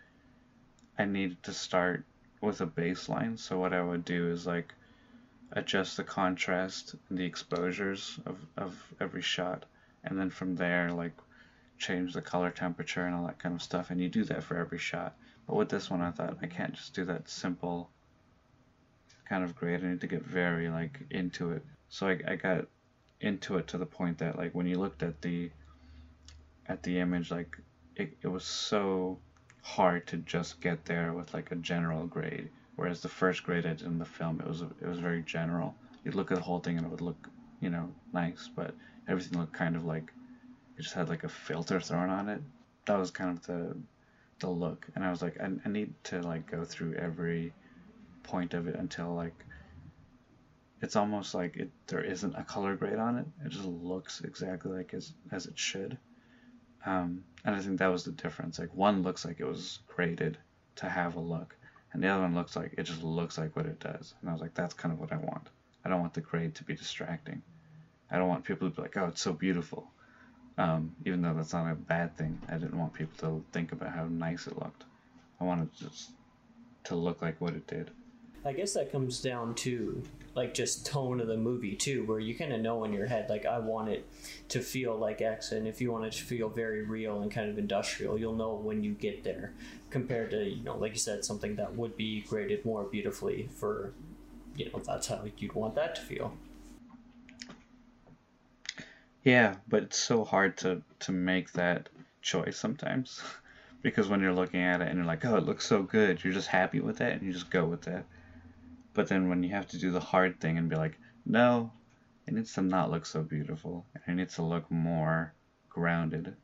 I 0.98 1.06
needed 1.06 1.42
to 1.44 1.54
start 1.54 2.04
with 2.41 2.62
a 2.62 2.67
baseline. 2.67 3.38
So 3.38 3.58
what 3.58 3.74
I 3.74 3.81
would 3.81 4.05
do 4.05 4.29
is 4.29 4.48
like 4.48 4.74
adjust 5.51 5.98
the 5.98 6.03
contrast 6.03 6.96
and 7.10 7.17
the 7.17 7.25
exposures 7.25 8.19
of, 8.25 8.38
of 8.58 8.93
every 9.00 9.22
shot 9.22 9.65
and 10.03 10.17
then 10.17 10.29
from 10.29 10.55
there 10.55 10.91
like 10.91 11.13
change 11.77 12.13
the 12.13 12.22
color 12.22 12.51
temperature 12.51 13.05
and 13.05 13.15
all 13.15 13.25
that 13.25 13.39
kind 13.39 13.55
of 13.55 13.62
stuff. 13.62 13.89
And 13.89 14.00
you 14.00 14.10
do 14.10 14.24
that 14.25 14.43
for 14.43 14.58
every 14.58 14.77
shot. 14.77 15.15
But 15.48 15.55
with 15.55 15.69
this 15.69 15.89
one 15.89 16.01
I 16.01 16.12
thought 16.12 16.38
I 16.41 16.48
can't 16.48 16.74
just 16.74 16.93
do 16.93 17.05
that 17.05 17.29
simple 17.29 17.89
kind 19.27 19.43
of 19.43 19.55
grade 19.55 19.84
I 19.84 19.89
need 19.89 20.01
to 20.01 20.08
get 20.08 20.24
very 20.24 20.69
like 20.69 21.01
into 21.10 21.51
it. 21.51 21.65
So 21.89 22.08
I, 22.08 22.19
I 22.27 22.36
got 22.36 22.67
into 23.22 23.58
it 23.58 23.67
to 23.67 23.77
the 23.77 23.86
point 23.86 24.19
that 24.19 24.38
like 24.38 24.53
when 24.55 24.67
you 24.67 24.79
looked 24.79 25.03
at 25.03 25.22
the 25.22 25.51
at 26.67 26.84
the 26.84 27.00
image 27.00 27.31
like 27.31 27.58
it, 27.96 28.17
it 28.22 28.27
was 28.27 28.46
so 28.46 29.19
hard 29.62 30.08
to 30.08 30.18
just 30.18 30.62
get 30.62 30.86
there 30.86 31.13
with 31.13 31.34
like 31.34 31.51
a 31.51 31.56
general 31.56 32.06
grade 32.06 32.50
whereas 32.75 33.01
the 33.01 33.10
first 33.10 33.44
grade 33.44 33.66
I 33.66 33.74
did 33.74 33.82
in 33.82 34.00
the 34.00 34.06
film 34.06 34.39
it 34.39 34.48
was 34.48 34.62
it 34.62 34.88
was 34.88 35.00
very 35.00 35.22
general 35.22 35.75
you'd 36.04 36.16
look 36.16 36.32
at 36.32 36.38
the 36.38 36.44
whole 36.44 36.60
thing 36.60 36.78
and 36.78 36.86
it 36.86 36.89
would 36.89 37.01
look 37.01 37.30
you 37.60 37.70
know 37.70 37.94
nice 38.13 38.50
but 38.56 38.74
everything 39.08 39.38
looked 39.38 39.54
kind 39.54 39.75
of 39.75 39.86
like 39.86 40.12
it 40.78 40.82
just 40.82 40.96
had 40.96 41.10
like 41.10 41.24
a 41.24 41.30
filter 41.30 41.80
thrown 41.80 42.10
on 42.10 42.30
it 42.30 42.42
that 42.86 42.98
was 42.98 43.12
kind 43.12 43.32
of 43.38 43.46
the 43.46 43.75
the 44.39 44.50
look 44.50 44.88
and 44.96 45.04
I 45.04 45.10
was 45.10 45.22
like 45.22 45.38
I, 45.42 45.50
I 45.66 45.70
need 45.70 45.94
to 46.06 46.22
like 46.22 46.50
go 46.50 46.63
through 46.63 46.96
every 46.96 47.54
point 48.24 48.54
of 48.54 48.68
it 48.68 48.75
until 48.75 49.13
like 49.13 49.46
it's 50.82 50.96
almost 50.96 51.34
like 51.34 51.58
it 51.58 51.70
there 51.88 52.01
isn't 52.01 52.36
a 52.36 52.44
color 52.44 52.75
grade 52.75 53.00
on 53.00 53.18
it. 53.18 53.25
It 53.46 53.50
just 53.50 53.66
looks 53.66 54.22
exactly 54.22 54.72
like 54.72 54.94
as 54.94 55.13
as 55.32 55.46
it 55.46 55.58
should. 55.58 55.98
Um, 56.86 57.24
and 57.45 57.55
I 57.55 57.59
think 57.59 57.79
that 57.79 57.91
was 57.91 58.03
the 58.03 58.12
difference. 58.12 58.59
Like 58.59 58.74
one 58.74 59.03
looks 59.03 59.25
like 59.25 59.39
it 59.39 59.48
was 59.48 59.79
graded 59.88 60.38
to 60.77 60.89
have 60.89 61.15
a 61.15 61.19
look, 61.19 61.55
and 61.93 62.03
the 62.03 62.07
other 62.07 62.21
one 62.24 62.36
looks 62.36 62.55
like 62.55 62.75
it 62.77 62.83
just 62.83 63.03
looks 63.03 63.38
like 63.38 63.55
what 63.55 63.65
it 63.65 63.79
does. 63.79 64.13
And 64.21 64.29
I 64.29 64.33
was 64.33 64.41
like, 64.41 64.53
that's 64.53 64.74
kind 64.74 64.93
of 64.93 65.00
what 65.00 65.12
I 65.12 65.17
want. 65.17 65.50
I 65.83 65.89
don't 65.89 66.01
want 66.01 66.13
the 66.13 66.21
grade 66.21 66.55
to 66.55 66.63
be 66.63 66.75
distracting. 66.75 67.41
I 68.12 68.17
don't 68.17 68.27
want 68.27 68.43
people 68.43 68.69
to 68.69 68.75
be 68.75 68.81
like, 68.81 68.98
oh, 68.98 69.07
it's 69.07 69.21
so 69.21 69.33
beautiful. 69.33 69.91
Um, 70.57 70.95
even 71.05 71.21
though 71.21 71.33
that's 71.33 71.53
not 71.53 71.71
a 71.71 71.75
bad 71.75 72.17
thing, 72.17 72.41
I 72.50 72.57
didn't 72.57 72.77
want 72.77 72.93
people 72.93 73.17
to 73.19 73.45
think 73.53 73.71
about 73.71 73.93
how 73.93 74.05
nice 74.05 74.48
it 74.48 74.57
looked. 74.57 74.83
I 75.39 75.45
wanted 75.45 75.69
it 75.69 75.75
just 75.75 76.12
to 76.86 76.95
look 76.95 77.21
like 77.21 77.39
what 77.39 77.53
it 77.53 77.65
did. 77.67 77.91
I 78.46 78.53
guess 78.53 78.74
that 78.74 78.91
comes 78.91 79.22
down 79.22 79.55
to 79.55 80.01
like 80.36 80.53
just 80.53 80.86
tone 80.86 81.19
of 81.19 81.27
the 81.27 81.38
movie 81.38 81.75
too, 81.75 82.05
where 82.05 82.19
you 82.19 82.36
kind 82.36 82.53
of 82.53 82.62
know 82.62 82.84
in 82.84 82.93
your 82.93 83.08
head 83.08 83.29
like 83.29 83.46
I 83.46 83.60
want 83.60 83.89
it 83.89 84.08
to 84.50 84.62
feel 84.62 84.96
like 84.96 85.22
X, 85.22 85.51
and 85.51 85.67
if 85.67 85.81
you 85.81 85.91
want 85.91 86.05
it 86.05 86.13
to 86.13 86.24
feel 86.24 86.50
very 86.50 86.84
real 86.84 87.22
and 87.22 87.31
kind 87.31 87.50
of 87.50 87.58
industrial, 87.58 88.17
you'll 88.17 88.36
know 88.36 88.53
when 88.53 88.84
you 88.84 88.93
get 88.93 89.24
there. 89.24 89.53
Compared 89.89 90.31
to 90.31 90.43
you 90.43 90.63
know, 90.63 90.77
like 90.77 90.93
you 90.93 91.00
said, 91.00 91.25
something 91.25 91.55
that 91.55 91.75
would 91.75 91.98
be 91.98 92.22
graded 92.22 92.63
more 92.63 92.84
beautifully 92.84 93.50
for, 93.55 93.93
you 94.55 94.69
know, 94.72 94.79
that's 94.86 95.08
how 95.08 95.24
you'd 95.38 95.53
want 95.53 95.75
that 95.75 95.96
to 95.96 96.01
feel. 96.01 96.34
Yeah, 99.24 99.55
but 99.67 99.84
it's 99.84 99.98
so 99.98 100.24
hard 100.24 100.58
to 100.60 100.81
to 101.00 101.12
make 101.12 101.51
that 101.53 101.89
choice 102.22 102.58
sometimes. 102.58 103.22
because 103.81 104.10
when 104.10 104.19
you're 104.22 104.34
looking 104.34 104.62
at 104.62 104.81
it 104.81 104.88
and 104.88 104.98
you're 104.98 105.05
like, 105.05 105.25
oh, 105.25 105.38
it 105.38 105.46
looks 105.46 105.65
so 105.65 105.84
good, 105.84 106.24
you're 106.24 106.34
just 106.34 106.48
happy 106.48 106.79
with 106.79 107.01
it 107.01 107.13
and 107.13 107.22
you 107.22 107.31
just 107.31 107.50
go 107.50 107.65
with 107.65 107.88
it. 107.88 108.03
But 108.93 109.08
then 109.08 109.29
when 109.29 109.43
you 109.43 109.50
have 109.51 109.67
to 109.69 109.77
do 109.77 109.91
the 109.91 110.00
hard 110.00 110.39
thing 110.39 110.58
and 110.58 110.69
be 110.69 110.75
like, 110.75 110.98
no, 111.25 111.72
it 112.25 112.34
needs 112.34 112.53
to 112.53 112.62
not 112.62 112.91
look 112.91 113.05
so 113.05 113.24
beautiful, 113.24 113.86
and 113.93 114.03
it 114.08 114.15
needs 114.22 114.36
to 114.36 114.43
look 114.43 114.69
more 114.72 115.34
grounded, 115.69 116.36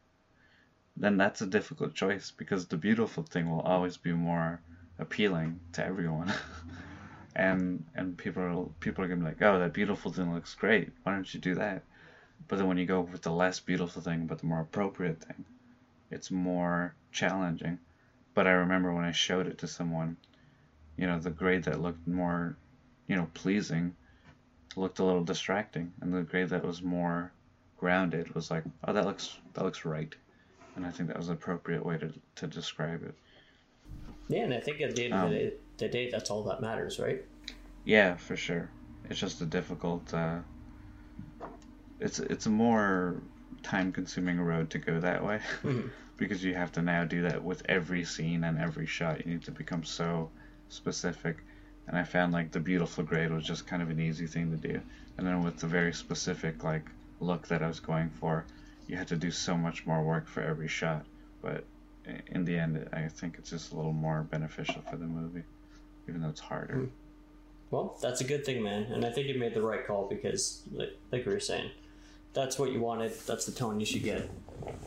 then 0.97 1.17
that's 1.17 1.41
a 1.41 1.47
difficult 1.47 1.93
choice 1.93 2.31
because 2.31 2.67
the 2.67 2.77
beautiful 2.77 3.23
thing 3.23 3.49
will 3.49 3.61
always 3.61 3.97
be 3.97 4.13
more 4.13 4.61
appealing 4.97 5.59
to 5.73 5.85
everyone. 5.85 6.31
and 7.35 7.85
and 7.95 8.17
people 8.17 8.73
people 8.79 9.03
are 9.03 9.07
gonna 9.07 9.19
be 9.19 9.27
like, 9.27 9.41
oh, 9.41 9.59
that 9.59 9.73
beautiful 9.73 10.11
thing 10.11 10.33
looks 10.33 10.55
great. 10.55 10.91
Why 11.03 11.13
don't 11.13 11.33
you 11.33 11.39
do 11.39 11.55
that? 11.55 11.83
But 12.47 12.57
then 12.57 12.67
when 12.67 12.77
you 12.77 12.85
go 12.85 13.01
with 13.01 13.23
the 13.23 13.31
less 13.31 13.59
beautiful 13.59 14.01
thing, 14.01 14.27
but 14.27 14.39
the 14.39 14.45
more 14.45 14.61
appropriate 14.61 15.21
thing, 15.21 15.45
it's 16.11 16.31
more 16.31 16.95
challenging. 17.11 17.79
But 18.33 18.47
I 18.47 18.51
remember 18.51 18.93
when 18.93 19.05
I 19.05 19.11
showed 19.11 19.47
it 19.47 19.57
to 19.59 19.67
someone, 19.67 20.17
you 20.97 21.07
know, 21.07 21.19
the 21.19 21.29
grade 21.29 21.63
that 21.63 21.81
looked 21.81 22.07
more, 22.07 22.57
you 23.07 23.15
know, 23.15 23.27
pleasing 23.33 23.95
looked 24.75 24.99
a 24.99 25.03
little 25.03 25.23
distracting, 25.23 25.93
and 26.01 26.13
the 26.13 26.21
grade 26.21 26.49
that 26.49 26.65
was 26.65 26.81
more 26.81 27.31
grounded 27.77 28.33
was 28.35 28.51
like, 28.51 28.63
oh, 28.85 28.93
that 28.93 29.05
looks 29.05 29.37
that 29.53 29.63
looks 29.63 29.85
right, 29.85 30.13
and 30.75 30.85
I 30.85 30.91
think 30.91 31.09
that 31.09 31.17
was 31.17 31.27
the 31.27 31.33
appropriate 31.33 31.85
way 31.85 31.97
to 31.97 32.13
to 32.35 32.47
describe 32.47 33.03
it. 33.03 33.15
Yeah, 34.27 34.43
and 34.43 34.53
I 34.53 34.59
think 34.59 34.81
at 34.81 34.95
the 34.95 35.05
end 35.05 35.13
um, 35.13 35.25
of 35.25 35.29
the 35.31 35.37
day, 35.37 35.53
the 35.77 35.87
day, 35.87 36.09
that's 36.09 36.29
all 36.29 36.43
that 36.45 36.61
matters, 36.61 36.99
right? 36.99 37.23
Yeah, 37.83 38.15
for 38.15 38.35
sure. 38.35 38.69
It's 39.09 39.19
just 39.19 39.41
a 39.41 39.45
difficult. 39.45 40.13
Uh, 40.13 40.39
it's 41.99 42.19
it's 42.19 42.45
a 42.45 42.49
more 42.49 43.21
time-consuming 43.63 44.39
road 44.39 44.69
to 44.71 44.77
go 44.77 44.99
that 44.99 45.23
way, 45.23 45.39
mm-hmm. 45.63 45.87
because 46.17 46.43
you 46.43 46.53
have 46.55 46.71
to 46.73 46.81
now 46.81 47.03
do 47.03 47.21
that 47.23 47.43
with 47.43 47.63
every 47.67 48.03
scene 48.03 48.43
and 48.43 48.57
every 48.57 48.85
shot. 48.85 49.25
You 49.25 49.33
need 49.33 49.43
to 49.43 49.51
become 49.51 49.83
so 49.83 50.29
specific. 50.69 51.37
And 51.87 51.97
I 51.97 52.03
found 52.03 52.33
like 52.33 52.51
the 52.51 52.59
beautiful 52.59 53.03
grade 53.03 53.31
was 53.31 53.43
just 53.43 53.67
kind 53.67 53.81
of 53.81 53.89
an 53.89 53.99
easy 53.99 54.27
thing 54.27 54.51
to 54.51 54.57
do. 54.57 54.81
And 55.17 55.25
then 55.25 55.43
with 55.43 55.57
the 55.57 55.67
very 55.67 55.93
specific 55.93 56.63
like 56.63 56.85
look 57.19 57.47
that 57.47 57.61
I 57.61 57.67
was 57.67 57.79
going 57.79 58.09
for, 58.09 58.45
you 58.87 58.97
had 58.97 59.07
to 59.09 59.15
do 59.15 59.31
so 59.31 59.55
much 59.57 59.85
more 59.85 60.03
work 60.03 60.27
for 60.27 60.41
every 60.41 60.67
shot. 60.67 61.05
But 61.41 61.63
in 62.27 62.45
the 62.45 62.57
end, 62.57 62.87
I 62.93 63.07
think 63.07 63.35
it's 63.37 63.49
just 63.49 63.71
a 63.71 63.75
little 63.75 63.93
more 63.93 64.23
beneficial 64.23 64.81
for 64.89 64.97
the 64.97 65.05
movie, 65.05 65.43
even 66.07 66.21
though 66.21 66.29
it's 66.29 66.39
harder. 66.39 66.75
Hmm. 66.75 66.85
Well, 67.71 67.97
that's 68.01 68.21
a 68.21 68.23
good 68.23 68.45
thing, 68.45 68.61
man. 68.61 68.83
And 68.83 69.03
I 69.05 69.11
think 69.11 69.27
you 69.27 69.39
made 69.39 69.53
the 69.53 69.61
right 69.61 69.85
call 69.85 70.07
because, 70.07 70.61
like, 70.71 70.97
like 71.11 71.25
we 71.25 71.33
were 71.33 71.39
saying, 71.39 71.71
that's 72.33 72.59
what 72.59 72.71
you 72.71 72.79
wanted. 72.79 73.13
That's 73.25 73.45
the 73.45 73.51
tone 73.51 73.79
you 73.79 73.85
should 73.85 74.03
get. 74.03 74.29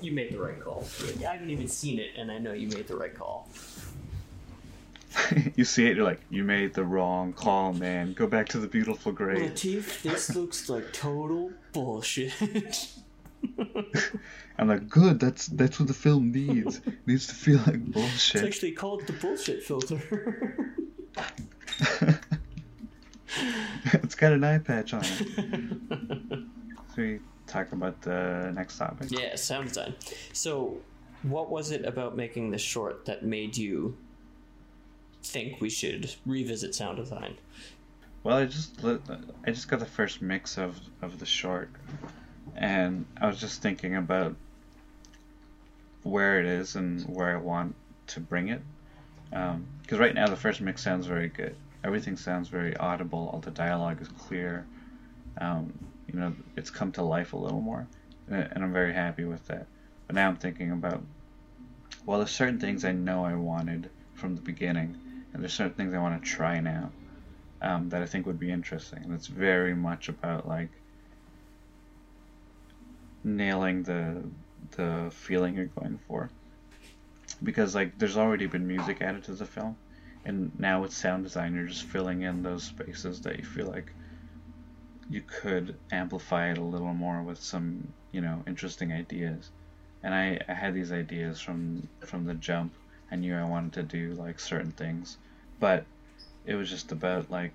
You 0.00 0.12
made 0.12 0.32
the 0.32 0.38
right 0.38 0.60
call. 0.60 0.86
Yeah, 1.18 1.30
I 1.30 1.32
haven't 1.34 1.50
even 1.50 1.68
seen 1.68 1.98
it, 1.98 2.10
and 2.16 2.30
I 2.30 2.38
know 2.38 2.52
you 2.52 2.68
made 2.68 2.86
the 2.86 2.96
right 2.96 3.14
call. 3.14 3.48
you 5.56 5.64
see 5.64 5.86
it, 5.86 5.96
you're 5.96 6.04
like, 6.04 6.20
you 6.30 6.44
made 6.44 6.74
the 6.74 6.84
wrong 6.84 7.32
call, 7.32 7.72
man. 7.72 8.12
Go 8.12 8.26
back 8.26 8.48
to 8.50 8.58
the 8.58 8.66
beautiful 8.66 9.12
gray. 9.12 9.48
Chief, 9.50 10.02
this 10.02 10.34
looks 10.36 10.68
like 10.68 10.92
total 10.92 11.52
bullshit. 11.72 12.32
I'm 14.58 14.68
like, 14.68 14.88
good. 14.88 15.20
That's 15.20 15.46
that's 15.46 15.78
what 15.78 15.86
the 15.88 15.94
film 15.94 16.32
needs. 16.32 16.80
It 16.84 17.06
needs 17.06 17.28
to 17.28 17.34
feel 17.34 17.60
like 17.66 17.84
bullshit. 17.84 18.42
It's 18.42 18.56
actually 18.56 18.72
called 18.72 19.06
the 19.06 19.12
bullshit 19.14 19.62
filter. 19.62 20.02
it's 23.92 24.14
got 24.16 24.32
an 24.32 24.42
eye 24.42 24.58
patch 24.58 24.94
on 24.94 25.02
it. 25.04 26.42
so 26.88 26.96
we 26.96 27.20
talk 27.46 27.70
about 27.72 28.02
the 28.02 28.52
next 28.54 28.78
topic. 28.78 29.10
Yeah, 29.10 29.36
sound 29.36 29.68
design. 29.68 29.94
So, 30.32 30.78
what 31.22 31.48
was 31.50 31.70
it 31.70 31.84
about 31.84 32.16
making 32.16 32.50
this 32.50 32.62
short 32.62 33.04
that 33.06 33.22
made 33.24 33.56
you 33.56 33.96
think 35.22 35.60
we 35.60 35.70
should 35.70 36.14
revisit 36.26 36.74
sound 36.74 36.96
design? 36.98 37.36
Well, 38.24 38.36
I 38.36 38.46
just 38.46 38.84
I 38.84 39.50
just 39.50 39.68
got 39.68 39.80
the 39.80 39.86
first 39.86 40.20
mix 40.22 40.58
of 40.58 40.78
of 41.02 41.18
the 41.18 41.26
short, 41.26 41.70
and 42.56 43.06
I 43.20 43.26
was 43.26 43.40
just 43.40 43.62
thinking 43.62 43.96
about 43.96 44.34
where 46.02 46.40
it 46.40 46.46
is 46.46 46.76
and 46.76 47.02
where 47.04 47.36
I 47.36 47.40
want 47.40 47.74
to 48.08 48.20
bring 48.20 48.48
it. 48.48 48.62
Because 49.30 49.52
um, 49.92 49.98
right 49.98 50.14
now 50.14 50.26
the 50.26 50.36
first 50.36 50.60
mix 50.60 50.82
sounds 50.82 51.06
very 51.06 51.28
good. 51.28 51.54
Everything 51.84 52.16
sounds 52.16 52.48
very 52.48 52.76
audible. 52.76 53.30
All 53.32 53.40
the 53.40 53.50
dialogue 53.50 54.00
is 54.00 54.08
clear. 54.08 54.66
um, 55.40 55.72
you 56.12 56.18
know, 56.18 56.34
it's 56.56 56.70
come 56.70 56.92
to 56.92 57.02
life 57.02 57.32
a 57.32 57.36
little 57.36 57.60
more, 57.60 57.86
and 58.28 58.64
I'm 58.64 58.72
very 58.72 58.92
happy 58.92 59.24
with 59.24 59.46
that. 59.46 59.66
But 60.06 60.16
now 60.16 60.28
I'm 60.28 60.36
thinking 60.36 60.70
about, 60.72 61.02
well, 62.06 62.18
there's 62.18 62.30
certain 62.30 62.58
things 62.58 62.84
I 62.84 62.92
know 62.92 63.24
I 63.24 63.34
wanted 63.34 63.90
from 64.14 64.34
the 64.34 64.42
beginning, 64.42 64.96
and 65.32 65.42
there's 65.42 65.54
certain 65.54 65.74
things 65.74 65.94
I 65.94 65.98
want 65.98 66.22
to 66.22 66.28
try 66.28 66.60
now 66.60 66.92
um, 67.62 67.88
that 67.90 68.02
I 68.02 68.06
think 68.06 68.26
would 68.26 68.38
be 68.38 68.50
interesting. 68.50 69.02
And 69.04 69.14
it's 69.14 69.26
very 69.26 69.74
much 69.74 70.08
about 70.08 70.48
like 70.48 70.70
nailing 73.24 73.82
the 73.82 74.30
the 74.76 75.10
feeling 75.12 75.54
you're 75.54 75.66
going 75.66 75.98
for, 76.06 76.30
because 77.42 77.74
like 77.74 77.98
there's 77.98 78.16
already 78.16 78.46
been 78.46 78.66
music 78.66 79.02
added 79.02 79.24
to 79.24 79.34
the 79.34 79.46
film, 79.46 79.76
and 80.24 80.52
now 80.58 80.82
with 80.82 80.92
sound 80.92 81.24
design 81.24 81.54
you're 81.54 81.66
just 81.66 81.84
filling 81.84 82.22
in 82.22 82.42
those 82.42 82.64
spaces 82.64 83.20
that 83.22 83.38
you 83.38 83.44
feel 83.44 83.66
like 83.66 83.92
you 85.10 85.22
could 85.22 85.78
amplify 85.90 86.50
it 86.50 86.58
a 86.58 86.62
little 86.62 86.94
more 86.94 87.22
with 87.22 87.40
some 87.40 87.92
you 88.12 88.20
know 88.20 88.42
interesting 88.46 88.92
ideas 88.92 89.50
and 90.02 90.14
I, 90.14 90.40
I 90.48 90.54
had 90.54 90.74
these 90.74 90.92
ideas 90.92 91.40
from 91.40 91.88
from 92.04 92.24
the 92.24 92.34
jump 92.34 92.74
i 93.10 93.16
knew 93.16 93.34
i 93.34 93.44
wanted 93.44 93.72
to 93.72 93.82
do 93.82 94.12
like 94.14 94.38
certain 94.40 94.72
things. 94.72 95.16
But 95.60 95.84
it 96.44 96.54
was 96.54 96.70
just 96.70 96.92
about 96.92 97.30
like 97.30 97.54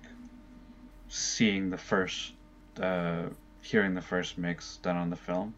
seeing 1.08 1.70
the 1.70 1.78
first 1.78 2.32
uh, 2.80 3.24
hearing 3.62 3.94
the 3.94 4.02
first 4.02 4.36
mix 4.36 4.78
done 4.78 4.96
on 4.96 5.10
the 5.10 5.16
film 5.16 5.54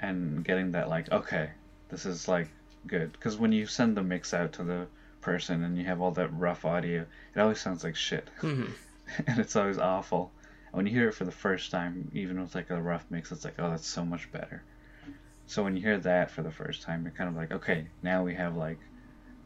and 0.00 0.44
getting 0.44 0.72
that 0.72 0.88
like 0.88 1.10
okay 1.12 1.50
this 1.88 2.06
is 2.06 2.28
like 2.28 2.48
good. 2.86 3.12
Because 3.12 3.36
when 3.36 3.52
you 3.52 3.66
send 3.66 3.96
the 3.96 4.02
mix 4.02 4.34
out 4.34 4.52
to 4.54 4.64
the 4.64 4.86
person 5.20 5.64
and 5.64 5.78
you 5.78 5.84
have 5.84 6.00
all 6.02 6.10
that 6.12 6.32
rough 6.34 6.64
audio 6.64 7.06
it 7.34 7.40
always 7.40 7.60
sounds 7.60 7.84
like 7.84 7.96
shit. 7.96 8.28
Mhm. 8.42 8.72
and 9.26 9.38
it's 9.38 9.54
always 9.56 9.78
awful. 9.78 10.32
And 10.66 10.74
when 10.78 10.86
you 10.86 10.92
hear 10.92 11.08
it 11.08 11.14
for 11.14 11.24
the 11.24 11.30
first 11.30 11.70
time 11.70 12.10
even 12.12 12.40
with 12.40 12.54
like 12.54 12.70
a 12.70 12.80
rough 12.80 13.04
mix 13.10 13.32
it's 13.32 13.44
like 13.44 13.54
oh 13.58 13.70
that's 13.70 13.86
so 13.86 14.04
much 14.04 14.30
better. 14.32 14.62
So 15.46 15.62
when 15.62 15.76
you 15.76 15.82
hear 15.82 15.98
that 15.98 16.30
for 16.30 16.42
the 16.42 16.50
first 16.50 16.82
time 16.82 17.02
you're 17.04 17.12
kind 17.12 17.28
of 17.30 17.36
like 17.36 17.52
okay 17.52 17.88
now 18.02 18.22
we 18.24 18.34
have 18.34 18.56
like 18.56 18.78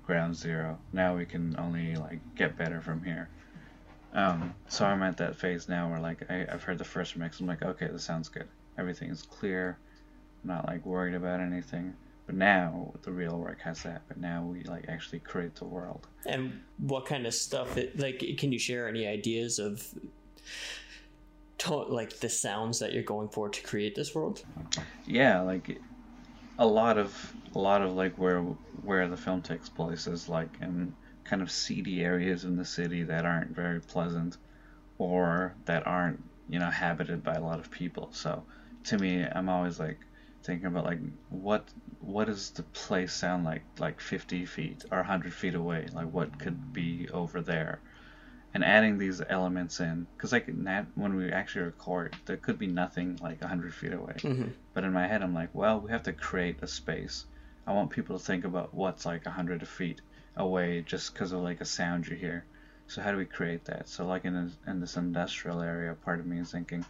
ground 0.08 0.34
zero. 0.34 0.78
Now 0.92 1.14
we 1.14 1.26
can 1.26 1.54
only 1.58 1.94
like 1.94 2.20
get 2.34 2.56
better 2.56 2.80
from 2.80 3.04
here. 3.04 3.28
Um, 4.14 4.54
so 4.68 4.86
i'm 4.86 5.02
at 5.02 5.18
that 5.18 5.36
phase 5.36 5.68
now 5.68 5.90
where 5.90 6.00
like 6.00 6.30
I, 6.30 6.46
i've 6.50 6.62
heard 6.62 6.78
the 6.78 6.84
first 6.84 7.14
mix. 7.14 7.40
I'm 7.40 7.46
like 7.46 7.62
okay 7.62 7.88
this 7.92 8.04
sounds 8.04 8.28
good. 8.30 8.48
Everything 8.78 9.10
is 9.10 9.22
clear. 9.22 9.78
I'm 10.42 10.48
not 10.48 10.66
like 10.66 10.84
worried 10.86 11.14
about 11.14 11.40
anything. 11.40 11.94
But 12.24 12.36
now 12.36 12.94
the 13.02 13.12
real 13.12 13.38
work 13.38 13.60
has 13.60 13.82
to 13.82 13.92
happen. 13.92 14.20
Now 14.20 14.42
we 14.42 14.62
like 14.64 14.86
actually 14.88 15.20
create 15.20 15.54
the 15.56 15.66
world. 15.66 16.08
And 16.26 16.60
what 16.78 17.04
kind 17.06 17.26
of 17.26 17.34
stuff? 17.34 17.76
It, 17.76 17.98
like, 17.98 18.22
can 18.38 18.52
you 18.52 18.58
share 18.58 18.86
any 18.86 19.06
ideas 19.06 19.58
of 19.58 19.82
to, 21.58 21.74
like 21.74 22.20
the 22.20 22.28
sounds 22.28 22.78
that 22.80 22.92
you're 22.92 23.02
going 23.02 23.28
for 23.30 23.48
to 23.48 23.62
create 23.62 23.94
this 23.94 24.14
world? 24.14 24.44
yeah 25.06 25.40
like 25.40 25.80
a 26.58 26.66
lot 26.66 26.98
of 26.98 27.34
a 27.54 27.58
lot 27.58 27.82
of 27.82 27.92
like 27.94 28.16
where 28.18 28.40
where 28.82 29.08
the 29.08 29.16
film 29.16 29.42
takes 29.42 29.68
place 29.68 30.06
is 30.06 30.28
like 30.28 30.50
in 30.60 30.94
kind 31.24 31.42
of 31.42 31.50
seedy 31.50 32.02
areas 32.02 32.44
in 32.44 32.56
the 32.56 32.64
city 32.64 33.02
that 33.04 33.24
aren't 33.24 33.54
very 33.54 33.80
pleasant 33.80 34.36
or 34.98 35.54
that 35.66 35.86
aren't 35.86 36.22
you 36.48 36.58
know 36.58 36.70
habited 36.70 37.22
by 37.22 37.34
a 37.34 37.40
lot 37.42 37.58
of 37.60 37.70
people. 37.70 38.10
So 38.12 38.44
to 38.84 38.98
me 38.98 39.24
i'm 39.24 39.48
always 39.48 39.78
like 39.78 39.98
thinking 40.44 40.66
about 40.66 40.84
like 40.84 41.00
what 41.28 41.68
what 42.00 42.26
does 42.26 42.50
the 42.50 42.62
place 42.62 43.12
sound 43.12 43.44
like 43.44 43.64
like 43.78 44.00
50 44.00 44.46
feet 44.46 44.84
or 44.90 44.98
100 44.98 45.32
feet 45.32 45.54
away? 45.54 45.86
Like 45.92 46.12
what 46.12 46.38
could 46.38 46.72
be 46.72 47.08
over 47.12 47.40
there 47.42 47.80
and 48.54 48.64
adding 48.64 48.98
these 48.98 49.20
elements 49.28 49.78
in 49.80 50.06
because 50.16 50.32
like 50.32 50.48
nat- 50.48 50.86
when 50.94 51.14
we 51.14 51.30
actually 51.30 51.64
record 51.66 52.16
there 52.26 52.36
could 52.36 52.58
be 52.58 52.66
nothing 52.66 53.16
like 53.22 53.40
100 53.40 53.74
feet 53.74 53.92
away. 53.92 54.14
Mhm. 54.18 54.52
but 54.74 54.84
in 54.84 54.92
my 54.92 55.06
head 55.06 55.22
i'm 55.22 55.34
like 55.34 55.50
well 55.54 55.80
we 55.80 55.90
have 55.90 56.02
to 56.04 56.12
create 56.12 56.56
a 56.62 56.66
space. 56.66 57.26
I 57.66 57.72
want 57.72 57.90
people 57.90 58.18
to 58.18 58.24
think 58.24 58.44
about 58.44 58.72
what's 58.72 59.04
like 59.04 59.26
100 59.26 59.66
feet 59.68 60.00
away 60.36 60.80
just 60.80 61.12
because 61.12 61.32
of 61.32 61.40
like 61.42 61.60
a 61.60 61.66
sound 61.66 62.06
you 62.08 62.16
hear. 62.16 62.44
So 62.86 63.02
how 63.02 63.10
do 63.10 63.18
we 63.18 63.26
create 63.26 63.66
that? 63.66 63.88
So 63.90 64.06
like 64.06 64.24
in 64.24 64.32
this, 64.46 64.56
in 64.66 64.80
this 64.80 64.96
industrial 64.96 65.60
area 65.60 65.92
part 65.94 66.18
of 66.20 66.24
me 66.26 66.38
is 66.40 66.50
thinking 66.50 66.84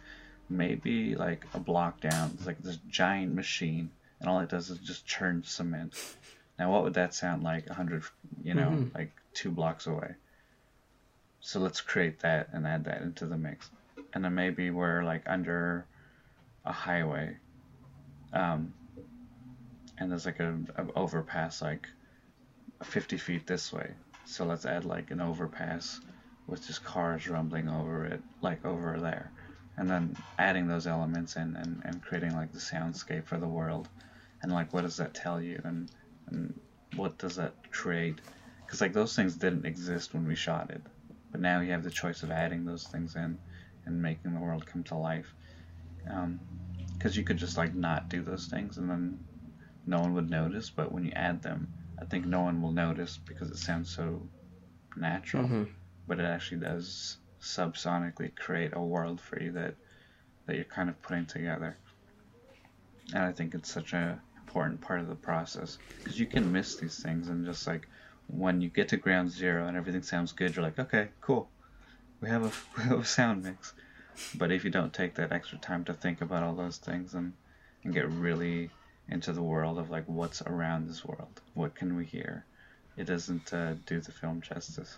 maybe 0.49 1.15
like 1.15 1.45
a 1.53 1.59
block 1.59 1.99
down 2.01 2.31
it's 2.33 2.45
like 2.45 2.59
this 2.63 2.77
giant 2.89 3.33
machine 3.35 3.91
and 4.19 4.29
all 4.29 4.39
it 4.39 4.49
does 4.49 4.69
is 4.69 4.77
just 4.79 5.05
churn 5.05 5.43
cement. 5.43 5.93
Now 6.57 6.71
what 6.71 6.83
would 6.83 6.93
that 6.95 7.13
sound 7.13 7.43
like 7.43 7.67
100 7.67 8.03
you 8.43 8.53
know 8.53 8.69
Mhm. 8.69 8.93
like 8.95 9.11
two 9.33 9.51
blocks 9.51 9.85
away 9.87 10.15
so 11.41 11.59
let's 11.59 11.81
create 11.81 12.19
that 12.19 12.49
and 12.53 12.67
add 12.67 12.85
that 12.85 13.01
into 13.01 13.25
the 13.25 13.37
mix. 13.37 13.69
And 14.13 14.23
then 14.23 14.35
maybe 14.35 14.69
we're 14.71 15.03
like 15.03 15.23
under 15.27 15.85
a 16.65 16.71
highway 16.71 17.37
um, 18.33 18.73
and 19.97 20.11
there's 20.11 20.25
like 20.25 20.39
a, 20.39 20.55
a 20.75 20.85
overpass 20.95 21.61
like 21.61 21.87
50 22.83 23.17
feet 23.17 23.47
this 23.47 23.73
way. 23.73 23.91
So 24.25 24.45
let's 24.45 24.65
add 24.65 24.85
like 24.85 25.11
an 25.11 25.19
overpass 25.19 25.99
with 26.47 26.65
just 26.65 26.83
cars 26.83 27.27
rumbling 27.27 27.69
over 27.69 28.05
it 28.05 28.21
like 28.41 28.65
over 28.65 28.99
there. 28.99 29.31
And 29.77 29.89
then 29.89 30.15
adding 30.37 30.67
those 30.67 30.87
elements 30.87 31.35
in 31.35 31.55
and, 31.55 31.81
and 31.85 32.01
creating 32.01 32.35
like 32.35 32.51
the 32.51 32.59
soundscape 32.59 33.25
for 33.25 33.37
the 33.37 33.47
world. 33.47 33.87
And 34.41 34.51
like 34.51 34.73
what 34.73 34.81
does 34.81 34.97
that 34.97 35.13
tell 35.13 35.41
you? 35.41 35.59
And, 35.63 35.89
and 36.29 36.59
what 36.95 37.17
does 37.17 37.35
that 37.37 37.53
create? 37.71 38.19
Because 38.65 38.81
like 38.81 38.93
those 38.93 39.15
things 39.15 39.35
didn't 39.35 39.65
exist 39.65 40.13
when 40.13 40.27
we 40.27 40.35
shot 40.35 40.69
it 40.69 40.81
but 41.31 41.41
now 41.41 41.61
you 41.61 41.71
have 41.71 41.83
the 41.83 41.91
choice 41.91 42.23
of 42.23 42.31
adding 42.31 42.65
those 42.65 42.85
things 42.87 43.15
in 43.15 43.39
and 43.85 44.01
making 44.01 44.33
the 44.33 44.39
world 44.39 44.65
come 44.65 44.83
to 44.85 44.95
life. 44.95 45.33
Because 46.93 47.15
you 47.17 47.23
could 47.23 47.37
just 47.37 47.57
like 47.57 47.73
not 47.75 48.09
do 48.09 48.21
those 48.21 48.47
things 48.47 48.77
and 48.77 48.89
then 48.89 49.19
no 49.85 49.99
one 49.99 50.13
would 50.13 50.29
notice. 50.29 50.69
But 50.69 50.91
when 50.91 51.05
you 51.05 51.11
add 51.15 51.41
them 51.41 51.67
i 52.01 52.05
think 52.05 52.25
no 52.25 52.41
one 52.41 52.61
will 52.61 52.71
notice 52.71 53.19
because 53.27 53.49
it 53.51 53.57
sounds 53.57 53.89
so 53.93 54.29
natural. 54.95 55.43
Mhm. 55.43 55.67
but 56.07 56.19
it 56.19 56.25
actually 56.25 56.61
does 56.61 57.17
subsonically 57.41 58.35
create 58.35 58.71
a 58.75 58.81
world 58.81 59.21
for 59.21 59.41
you 59.41 59.51
that 59.53 59.75
that 60.45 60.55
you're 60.55 60.65
kind 60.65 60.89
of 60.89 61.01
putting 61.01 61.25
together. 61.25 61.77
And 63.13 63.23
i 63.23 63.31
think 63.31 63.53
it's 63.55 63.71
such 63.71 63.93
a 63.93 64.21
important 64.41 64.81
part 64.81 64.99
of 64.99 65.07
the 65.07 65.15
process 65.15 65.77
because 65.97 66.19
you 66.19 66.25
can 66.25 66.51
miss 66.51 66.75
these 66.77 67.01
things 67.01 67.29
and 67.29 67.45
just 67.45 67.67
like 67.67 67.87
when 68.29 68.61
you 68.61 68.69
get 68.69 68.89
to 68.89 68.97
ground 68.97 69.29
zero 69.29 69.67
and 69.67 69.75
everything 69.75 70.03
sounds 70.03 70.31
good 70.31 70.55
you're 70.55 70.63
like 70.63 70.79
okay 70.79 71.09
cool. 71.21 71.49
We 72.21 72.29
have 72.29 72.43
a, 72.43 72.51
we 72.77 72.83
have 72.83 72.99
a 72.99 73.05
sound 73.05 73.43
mix. 73.43 73.73
But 74.35 74.51
if 74.51 74.63
you 74.65 74.69
don't 74.69 74.93
take 74.93 75.15
that 75.15 75.31
extra 75.31 75.57
time 75.57 75.85
to 75.85 75.93
think 75.93 76.21
about 76.21 76.43
all 76.43 76.55
those 76.55 76.77
things 76.77 77.13
and 77.13 77.33
and 77.83 77.93
get 77.93 78.09
really 78.09 78.69
into 79.07 79.33
the 79.33 79.41
world 79.41 79.77
of 79.77 79.89
like 79.89 80.05
what's 80.05 80.41
around 80.43 80.87
this 80.87 81.03
world 81.03 81.41
what 81.53 81.75
can 81.75 81.95
we 81.95 82.05
hear 82.05 82.45
it 82.97 83.05
doesn't 83.05 83.53
uh, 83.53 83.73
do 83.85 83.99
the 83.99 84.11
film 84.11 84.41
justice 84.41 84.97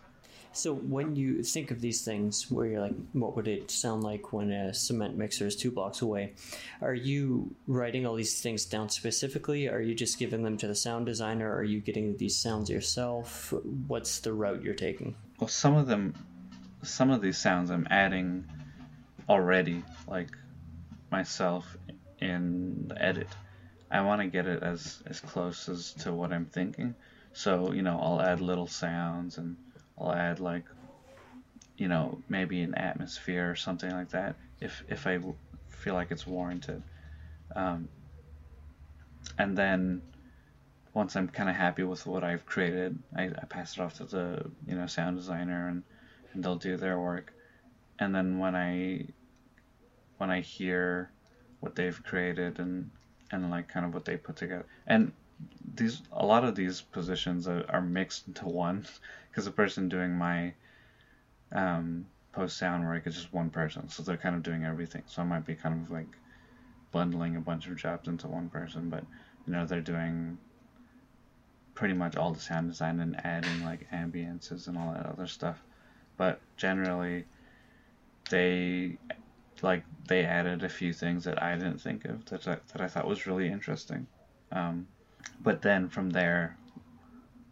So 0.53 0.73
when 0.73 1.15
you 1.15 1.43
think 1.43 1.71
of 1.71 1.79
these 1.79 2.03
things, 2.03 2.51
where 2.51 2.65
you're 2.65 2.81
like, 2.81 2.95
what 3.13 3.35
would 3.35 3.47
it 3.47 3.71
sound 3.71 4.03
like 4.03 4.33
when 4.33 4.51
a 4.51 4.73
cement 4.73 5.17
mixer 5.17 5.47
is 5.47 5.55
two 5.55 5.71
blocks 5.71 6.01
away? 6.01 6.33
Are 6.81 6.93
you 6.93 7.55
writing 7.67 8.05
all 8.05 8.15
these 8.15 8.41
things 8.41 8.65
down 8.65 8.89
specifically? 8.89 9.69
Are 9.69 9.81
you 9.81 9.95
just 9.95 10.19
giving 10.19 10.43
them 10.43 10.57
to 10.57 10.67
the 10.67 10.75
sound 10.75 11.05
designer? 11.05 11.55
Are 11.55 11.63
you 11.63 11.79
getting 11.79 12.17
these 12.17 12.35
sounds 12.35 12.69
yourself? 12.69 13.53
What's 13.87 14.19
the 14.19 14.33
route 14.33 14.61
you're 14.61 14.73
taking? 14.73 15.15
well 15.41 15.47
some 15.47 15.75
of 15.75 15.87
them 15.87 16.13
some 16.83 17.09
of 17.09 17.21
these 17.21 17.37
sounds 17.37 17.71
i'm 17.71 17.87
adding 17.89 18.45
already 19.27 19.83
like 20.07 20.29
myself 21.11 21.75
in 22.19 22.87
the 22.87 23.03
edit 23.03 23.27
i 23.89 23.99
want 23.99 24.21
to 24.21 24.27
get 24.27 24.45
it 24.45 24.63
as 24.63 25.01
as 25.07 25.19
close 25.19 25.67
as 25.67 25.93
to 25.93 26.13
what 26.13 26.31
i'm 26.31 26.45
thinking 26.45 26.93
so 27.33 27.71
you 27.73 27.81
know 27.81 27.99
i'll 27.99 28.21
add 28.21 28.39
little 28.39 28.67
sounds 28.67 29.37
and 29.37 29.57
i'll 30.01 30.13
add 30.13 30.39
like 30.39 30.65
you 31.77 31.87
know 31.87 32.19
maybe 32.29 32.61
an 32.61 32.75
atmosphere 32.75 33.49
or 33.49 33.55
something 33.55 33.91
like 33.91 34.09
that 34.09 34.35
if 34.59 34.83
if 34.87 35.07
I 35.07 35.19
feel 35.69 35.95
like 35.95 36.11
it's 36.11 36.27
warranted. 36.27 36.83
Um, 37.55 37.89
and 39.37 39.57
then 39.57 40.01
once 40.93 41.15
i'm 41.15 41.27
kind 41.27 41.49
of 41.49 41.55
happy 41.55 41.83
with 41.83 42.05
what 42.05 42.23
i've 42.23 42.45
created 42.45 42.97
I, 43.15 43.23
I 43.23 43.45
pass 43.49 43.77
it 43.77 43.81
off 43.81 43.95
to 43.95 44.05
the 44.05 44.51
you 44.67 44.75
know 44.75 44.85
sound 44.87 45.17
designer 45.17 45.67
and 45.69 45.83
and 46.33 46.43
they'll 46.43 46.55
do 46.55 46.77
their 46.77 46.97
work. 46.99 47.33
And 47.99 48.15
then 48.15 48.39
when 48.39 48.55
i 48.55 49.05
when 50.17 50.29
i 50.29 50.41
hear 50.41 51.11
what 51.59 51.75
they've 51.75 52.01
created 52.03 52.59
and 52.59 52.89
and 53.31 53.49
like 53.49 53.67
kind 53.67 53.85
of 53.85 53.93
what 53.93 54.05
they 54.05 54.17
put 54.17 54.35
together 54.35 54.65
and 54.87 55.11
these 55.75 56.01
a 56.11 56.25
lot 56.25 56.43
of 56.43 56.55
these 56.55 56.81
positions 56.81 57.47
are, 57.47 57.65
are 57.69 57.81
mixed 57.81 58.27
into 58.27 58.45
one. 58.47 58.85
Because 59.31 59.45
the 59.45 59.51
person 59.51 59.87
doing 59.87 60.11
my 60.11 60.53
um, 61.53 62.05
post 62.33 62.57
sound 62.57 62.83
work 62.85 63.07
is 63.07 63.15
just 63.15 63.31
one 63.31 63.49
person 63.49 63.87
so 63.87 64.03
they're 64.03 64.17
kind 64.17 64.35
of 64.35 64.43
doing 64.43 64.65
everything. 64.65 65.03
So 65.05 65.21
i 65.21 65.25
might 65.25 65.45
be 65.45 65.55
kind 65.55 65.81
of 65.81 65.89
like 65.89 66.17
bundling 66.91 67.37
a 67.37 67.39
bunch 67.39 67.67
of 67.67 67.77
jobs 67.77 68.09
into 68.09 68.27
one 68.27 68.49
person 68.49 68.89
but 68.89 69.05
you 69.47 69.53
know 69.53 69.65
they're 69.65 69.79
doing 69.79 70.37
pretty 71.73 71.93
much 71.93 72.15
all 72.15 72.31
the 72.31 72.39
sound 72.39 72.69
design 72.69 72.99
and 72.99 73.25
adding 73.25 73.63
like 73.63 73.89
ambiences 73.91 74.67
and 74.67 74.77
all 74.77 74.93
that 74.93 75.05
other 75.05 75.27
stuff. 75.27 75.63
But 76.17 76.39
generally 76.57 77.25
they 78.29 78.97
like 79.61 79.83
they 80.07 80.23
added 80.23 80.63
a 80.63 80.69
few 80.69 80.93
things 80.93 81.23
that 81.23 81.41
I 81.41 81.55
didn't 81.55 81.79
think 81.79 82.05
of 82.05 82.25
that 82.25 82.47
I, 82.47 82.57
that 82.71 82.81
I 82.81 82.87
thought 82.87 83.07
was 83.07 83.25
really 83.25 83.47
interesting. 83.47 84.07
Um, 84.51 84.87
but 85.41 85.61
then 85.61 85.89
from 85.89 86.09
there, 86.09 86.57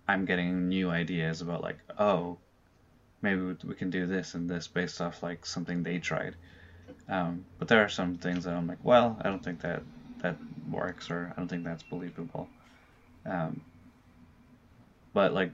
I'm 0.08 0.26
getting 0.26 0.68
new 0.68 0.90
ideas 0.90 1.42
about 1.42 1.62
like, 1.62 1.78
oh, 1.98 2.38
maybe 3.22 3.42
we 3.64 3.76
can 3.76 3.90
do 3.90 4.06
this 4.08 4.34
and 4.34 4.50
this 4.50 4.68
based 4.68 5.02
off 5.02 5.22
like 5.22 5.46
something 5.46 5.84
they 5.84 6.00
tried. 6.00 6.36
Um, 7.08 7.46
but 7.58 7.68
there 7.68 7.84
are 7.84 7.90
some 7.90 8.18
things 8.18 8.44
that 8.46 8.54
I'm 8.54 8.68
like, 8.68 8.84
well, 8.84 9.18
I 9.22 9.30
don't 9.30 9.44
think 9.44 9.62
that 9.62 9.84
that 10.22 10.36
works, 10.70 11.10
or 11.10 11.32
I 11.36 11.40
don't 11.40 11.48
think 11.48 11.64
that's 11.64 11.84
believable. 11.84 12.50
Um, 13.26 13.62
but 15.14 15.34
like, 15.34 15.52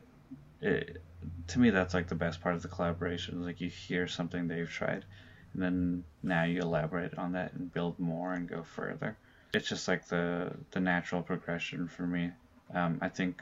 it, 0.61 1.01
to 1.47 1.59
me, 1.59 1.69
that's 1.69 1.93
like 1.93 2.07
the 2.07 2.15
best 2.15 2.41
part 2.41 2.55
of 2.55 2.61
the 2.61 2.67
collaboration. 2.67 3.43
Like 3.43 3.61
you 3.61 3.69
hear 3.69 4.07
something 4.07 4.47
they've 4.47 4.69
tried, 4.69 5.05
and 5.53 5.61
then 5.61 6.03
now 6.23 6.43
you 6.43 6.61
elaborate 6.61 7.17
on 7.17 7.33
that 7.33 7.53
and 7.53 7.71
build 7.73 7.99
more 7.99 8.33
and 8.33 8.47
go 8.47 8.63
further. 8.63 9.17
It's 9.53 9.69
just 9.69 9.87
like 9.87 10.07
the 10.07 10.51
the 10.71 10.79
natural 10.79 11.21
progression 11.21 11.87
for 11.87 12.05
me. 12.05 12.31
Um, 12.73 12.99
I 13.01 13.09
think 13.09 13.41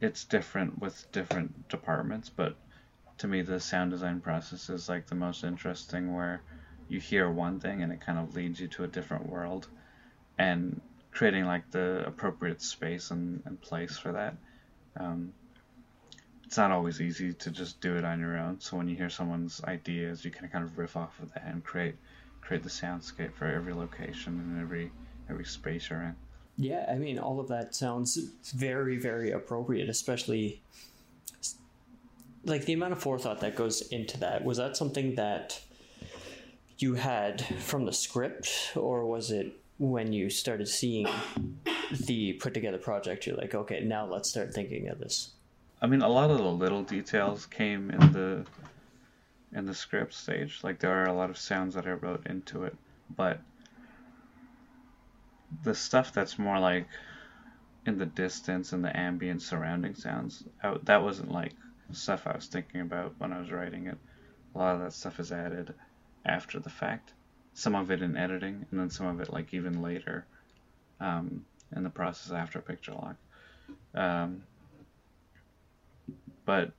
it's 0.00 0.24
different 0.24 0.78
with 0.80 1.10
different 1.10 1.68
departments, 1.68 2.28
but 2.28 2.56
to 3.18 3.26
me, 3.26 3.42
the 3.42 3.58
sound 3.58 3.90
design 3.90 4.20
process 4.20 4.70
is 4.70 4.88
like 4.88 5.06
the 5.06 5.16
most 5.16 5.42
interesting, 5.42 6.14
where 6.14 6.42
you 6.88 7.00
hear 7.00 7.28
one 7.28 7.58
thing 7.58 7.82
and 7.82 7.92
it 7.92 8.00
kind 8.00 8.18
of 8.18 8.34
leads 8.34 8.60
you 8.60 8.68
to 8.68 8.84
a 8.84 8.86
different 8.86 9.28
world, 9.28 9.66
and 10.38 10.80
creating 11.10 11.44
like 11.44 11.68
the 11.72 12.04
appropriate 12.06 12.62
space 12.62 13.10
and, 13.10 13.42
and 13.44 13.60
place 13.60 13.98
for 13.98 14.12
that. 14.12 14.36
Um, 14.98 15.32
it's 16.44 16.56
not 16.56 16.70
always 16.70 17.00
easy 17.00 17.34
to 17.34 17.50
just 17.50 17.80
do 17.80 17.96
it 17.96 18.04
on 18.04 18.20
your 18.20 18.38
own. 18.38 18.60
So 18.60 18.76
when 18.76 18.88
you 18.88 18.96
hear 18.96 19.10
someone's 19.10 19.62
ideas, 19.64 20.24
you 20.24 20.30
can 20.30 20.48
kind 20.48 20.64
of 20.64 20.78
riff 20.78 20.96
off 20.96 21.18
of 21.20 21.34
that 21.34 21.44
and 21.44 21.62
create 21.62 21.96
create 22.48 22.62
the 22.62 22.70
soundscape 22.70 23.34
for 23.34 23.44
every 23.44 23.74
location 23.74 24.40
and 24.40 24.58
every 24.58 24.90
every 25.28 25.44
space 25.44 25.90
you're 25.90 26.00
in. 26.00 26.16
Yeah, 26.56 26.86
I 26.90 26.94
mean, 26.94 27.18
all 27.18 27.38
of 27.38 27.48
that 27.48 27.74
sounds 27.74 28.16
very, 28.56 28.96
very 28.96 29.30
appropriate, 29.32 29.90
especially 29.90 30.62
like 32.44 32.64
the 32.64 32.72
amount 32.72 32.94
of 32.94 33.02
forethought 33.02 33.40
that 33.40 33.54
goes 33.54 33.82
into 33.88 34.18
that. 34.20 34.44
Was 34.44 34.56
that 34.56 34.78
something 34.78 35.14
that 35.16 35.60
you 36.78 36.94
had 36.94 37.42
from 37.42 37.84
the 37.84 37.92
script, 37.92 38.72
or 38.74 39.04
was 39.04 39.30
it 39.30 39.60
when 39.78 40.14
you 40.14 40.30
started 40.30 40.68
seeing 40.68 41.06
the 42.06 42.32
put 42.34 42.54
together 42.54 42.78
project? 42.78 43.26
You're 43.26 43.36
like, 43.36 43.54
okay, 43.54 43.80
now 43.84 44.06
let's 44.06 44.30
start 44.30 44.54
thinking 44.54 44.88
of 44.88 44.98
this. 44.98 45.32
I 45.82 45.86
mean, 45.86 46.00
a 46.00 46.08
lot 46.08 46.30
of 46.30 46.38
the 46.38 46.44
little 46.44 46.82
details 46.82 47.44
came 47.44 47.90
in 47.90 48.00
the 48.12 48.46
in 49.52 49.66
the 49.66 49.74
script 49.74 50.14
stage. 50.14 50.60
Like 50.62 50.78
there 50.78 51.02
are 51.02 51.06
a 51.06 51.12
lot 51.12 51.30
of 51.30 51.38
sounds 51.38 51.74
that 51.74 51.86
I 51.86 51.92
wrote 51.92 52.26
into 52.26 52.64
it, 52.64 52.76
but 53.14 53.40
the 55.62 55.74
stuff 55.74 56.12
that's 56.12 56.38
more 56.38 56.58
like 56.58 56.86
in 57.86 57.98
the 57.98 58.06
distance 58.06 58.72
and 58.72 58.84
the 58.84 58.96
ambient 58.96 59.42
surrounding 59.42 59.94
sounds, 59.94 60.44
I, 60.62 60.76
that 60.84 61.02
wasn't 61.02 61.32
like 61.32 61.54
stuff 61.92 62.26
I 62.26 62.34
was 62.34 62.46
thinking 62.46 62.82
about 62.82 63.14
when 63.18 63.32
I 63.32 63.40
was 63.40 63.50
writing 63.50 63.86
it. 63.86 63.98
A 64.54 64.58
lot 64.58 64.74
of 64.74 64.82
that 64.82 64.92
stuff 64.92 65.20
is 65.20 65.32
added 65.32 65.74
after 66.24 66.58
the 66.58 66.70
fact. 66.70 67.12
Some 67.54 67.74
of 67.74 67.90
it 67.90 68.02
in 68.02 68.16
editing, 68.16 68.66
and 68.70 68.78
then 68.78 68.90
some 68.90 69.06
of 69.06 69.20
it 69.20 69.32
like 69.32 69.54
even 69.54 69.82
later 69.82 70.26
um, 71.00 71.44
in 71.74 71.82
the 71.82 71.90
process 71.90 72.32
after 72.32 72.60
picture 72.60 72.92
lock. 72.92 73.16
Um, 73.94 74.42
but 76.44 76.72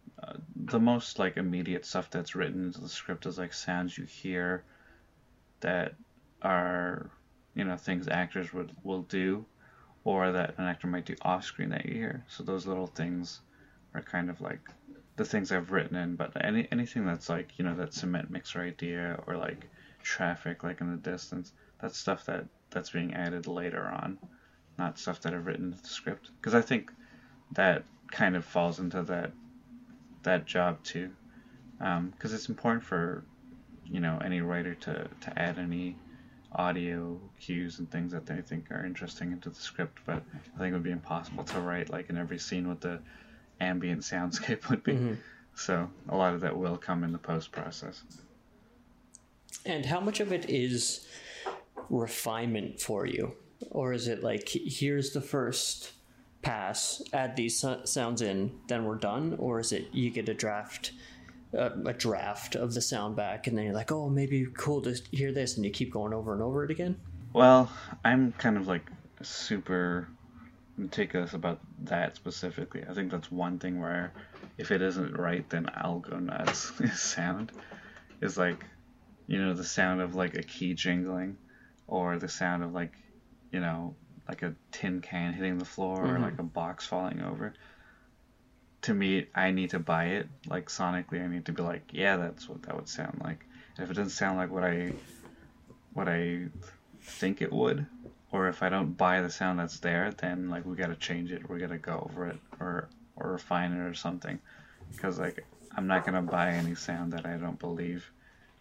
the 0.55 0.79
most 0.79 1.19
like 1.19 1.37
immediate 1.37 1.85
stuff 1.85 2.09
that's 2.09 2.35
written 2.35 2.65
into 2.65 2.81
the 2.81 2.89
script 2.89 3.25
is 3.25 3.37
like 3.37 3.53
sounds 3.53 3.97
you 3.97 4.05
hear 4.05 4.63
that 5.61 5.93
are 6.41 7.09
you 7.55 7.63
know 7.63 7.75
things 7.75 8.07
actors 8.07 8.53
would 8.53 8.71
will 8.83 9.03
do 9.03 9.45
or 10.03 10.31
that 10.31 10.55
an 10.57 10.65
actor 10.65 10.87
might 10.87 11.05
do 11.05 11.15
off 11.21 11.43
screen 11.43 11.69
that 11.69 11.85
you 11.85 11.93
hear. 11.93 12.23
So 12.27 12.43
those 12.43 12.65
little 12.65 12.87
things 12.87 13.41
are 13.93 14.01
kind 14.01 14.29
of 14.29 14.39
like 14.41 14.61
the 15.17 15.25
things 15.25 15.51
I've 15.51 15.71
written 15.71 15.97
in. 15.97 16.15
But 16.15 16.31
any 16.43 16.67
anything 16.71 17.05
that's 17.05 17.29
like 17.29 17.57
you 17.57 17.65
know 17.65 17.75
that 17.75 17.93
cement 17.93 18.29
mixer 18.29 18.61
idea 18.61 19.21
or 19.27 19.37
like 19.37 19.69
traffic 20.01 20.63
like 20.63 20.79
in 20.79 20.91
the 20.91 20.97
distance 20.97 21.51
that's 21.81 21.97
stuff 21.97 22.25
that 22.25 22.45
that's 22.69 22.91
being 22.91 23.13
added 23.13 23.47
later 23.47 23.85
on 23.85 24.17
not 24.79 24.97
stuff 24.97 25.21
that 25.21 25.33
I've 25.33 25.45
written 25.45 25.65
into 25.65 25.81
the 25.83 25.89
script. 25.89 26.31
Because 26.39 26.55
I 26.55 26.61
think 26.61 26.91
that 27.51 27.83
kind 28.11 28.35
of 28.35 28.45
falls 28.45 28.79
into 28.79 29.03
that 29.03 29.31
that 30.23 30.45
job 30.45 30.83
too, 30.83 31.11
because 31.77 31.97
um, 31.97 32.13
it's 32.21 32.49
important 32.49 32.83
for 32.83 33.23
you 33.85 33.99
know 33.99 34.19
any 34.23 34.41
writer 34.41 34.75
to 34.75 35.07
to 35.21 35.39
add 35.39 35.57
any 35.57 35.95
audio 36.53 37.19
cues 37.39 37.77
and 37.79 37.89
things 37.91 38.11
that 38.11 38.25
they 38.25 38.41
think 38.41 38.71
are 38.71 38.85
interesting 38.85 39.31
into 39.31 39.49
the 39.49 39.55
script. 39.55 39.99
But 40.05 40.23
I 40.55 40.57
think 40.57 40.71
it 40.71 40.73
would 40.73 40.83
be 40.83 40.91
impossible 40.91 41.43
to 41.45 41.59
write 41.59 41.89
like 41.89 42.09
in 42.09 42.17
every 42.17 42.39
scene 42.39 42.67
what 42.67 42.81
the 42.81 42.99
ambient 43.59 44.01
soundscape 44.01 44.67
would 44.69 44.83
be. 44.83 44.93
Mm-hmm. 44.93 45.13
So 45.55 45.89
a 46.07 46.15
lot 46.15 46.33
of 46.33 46.41
that 46.41 46.57
will 46.57 46.77
come 46.77 47.03
in 47.03 47.11
the 47.11 47.17
post 47.17 47.51
process. 47.51 48.03
And 49.65 49.85
how 49.85 49.99
much 49.99 50.19
of 50.19 50.31
it 50.31 50.49
is 50.49 51.05
refinement 51.89 52.79
for 52.79 53.05
you? 53.05 53.33
Or 53.71 53.91
is 53.91 54.07
it 54.07 54.23
like, 54.23 54.49
here's 54.49 55.11
the 55.11 55.21
first 55.21 55.91
pass, 56.41 57.01
add 57.13 57.35
these 57.35 57.63
sounds 57.83 58.21
in, 58.21 58.51
then 58.67 58.85
we're 58.85 58.95
done? 58.95 59.35
Or 59.39 59.59
is 59.59 59.71
it 59.71 59.87
you 59.91 60.09
get 60.09 60.29
a 60.29 60.33
draft, 60.33 60.91
uh, 61.57 61.71
a 61.85 61.93
draft 61.93 62.55
of 62.55 62.73
the 62.73 62.81
sound 62.81 63.15
back, 63.15 63.47
and 63.47 63.57
then 63.57 63.65
you're 63.65 63.73
like, 63.73 63.91
oh, 63.91 64.09
maybe 64.09 64.47
cool 64.57 64.81
to 64.83 64.95
hear 65.11 65.31
this, 65.31 65.55
and 65.55 65.65
you 65.65 65.71
keep 65.71 65.91
going 65.91 66.13
over 66.13 66.33
and 66.33 66.41
over 66.41 66.63
it 66.63 66.71
again? 66.71 66.99
Well, 67.33 67.71
I'm 68.03 68.31
kind 68.33 68.57
of 68.57 68.67
like 68.67 68.89
super 69.21 70.07
meticulous 70.77 71.33
about 71.33 71.59
that 71.83 72.15
specifically. 72.15 72.83
I 72.89 72.93
think 72.93 73.11
that's 73.11 73.31
one 73.31 73.59
thing 73.59 73.79
where 73.79 74.13
if 74.57 74.71
it 74.71 74.81
isn't 74.81 75.17
right, 75.17 75.47
then 75.49 75.69
I'll 75.75 75.99
go 75.99 76.17
nuts. 76.17 76.71
sound 76.95 77.51
is 78.21 78.37
like, 78.37 78.63
you 79.27 79.39
know, 79.39 79.53
the 79.53 79.63
sound 79.63 80.01
of 80.01 80.15
like 80.15 80.35
a 80.35 80.43
key 80.43 80.73
jingling, 80.73 81.37
or 81.87 82.17
the 82.17 82.29
sound 82.29 82.63
of 82.63 82.73
like, 82.73 82.93
you 83.51 83.59
know, 83.59 83.95
like 84.29 84.43
a 84.43 84.53
tin 84.71 85.01
can 85.01 85.33
hitting 85.33 85.57
the 85.57 85.65
floor 85.65 85.97
mm-hmm. 85.97 86.15
or 86.15 86.19
like 86.19 86.37
a 86.37 86.43
box 86.43 86.85
falling 86.85 87.21
over. 87.21 87.51
To 88.83 88.93
me, 88.93 89.25
I 89.33 89.49
need 89.49 89.71
to 89.71 89.79
buy 89.79 90.05
it. 90.05 90.27
Like 90.47 90.69
sonically, 90.69 91.21
I 91.23 91.27
need 91.27 91.45
to 91.47 91.51
be 91.51 91.63
like, 91.63 91.81
yeah, 91.91 92.15
that's 92.15 92.47
what 92.47 92.61
that 92.63 92.75
would 92.75 92.87
sound 92.87 93.19
like. 93.23 93.43
And 93.75 93.83
if 93.83 93.91
it 93.91 93.95
doesn't 93.95 94.11
sound 94.11 94.37
like 94.37 94.51
what 94.51 94.63
I 94.63 94.93
what 95.93 96.07
I 96.07 96.45
think 97.01 97.41
it 97.41 97.51
would, 97.51 97.87
or 98.31 98.47
if 98.47 98.61
I 98.61 98.69
don't 98.69 98.95
buy 98.95 99.21
the 99.21 99.31
sound 99.31 99.57
that's 99.57 99.79
there, 99.79 100.11
then 100.11 100.49
like 100.49 100.63
we 100.63 100.75
gotta 100.75 100.95
change 100.95 101.31
it. 101.31 101.49
We 101.49 101.59
gotta 101.59 101.79
go 101.79 102.07
over 102.07 102.27
it 102.27 102.39
or 102.59 102.87
or 103.15 103.31
refine 103.31 103.73
it 103.73 103.81
or 103.81 103.95
something. 103.95 104.39
Because 104.91 105.17
like 105.17 105.43
I'm 105.75 105.87
not 105.87 106.05
gonna 106.05 106.21
buy 106.21 106.51
any 106.51 106.75
sound 106.75 107.13
that 107.13 107.25
I 107.25 107.37
don't 107.37 107.57
believe. 107.57 108.09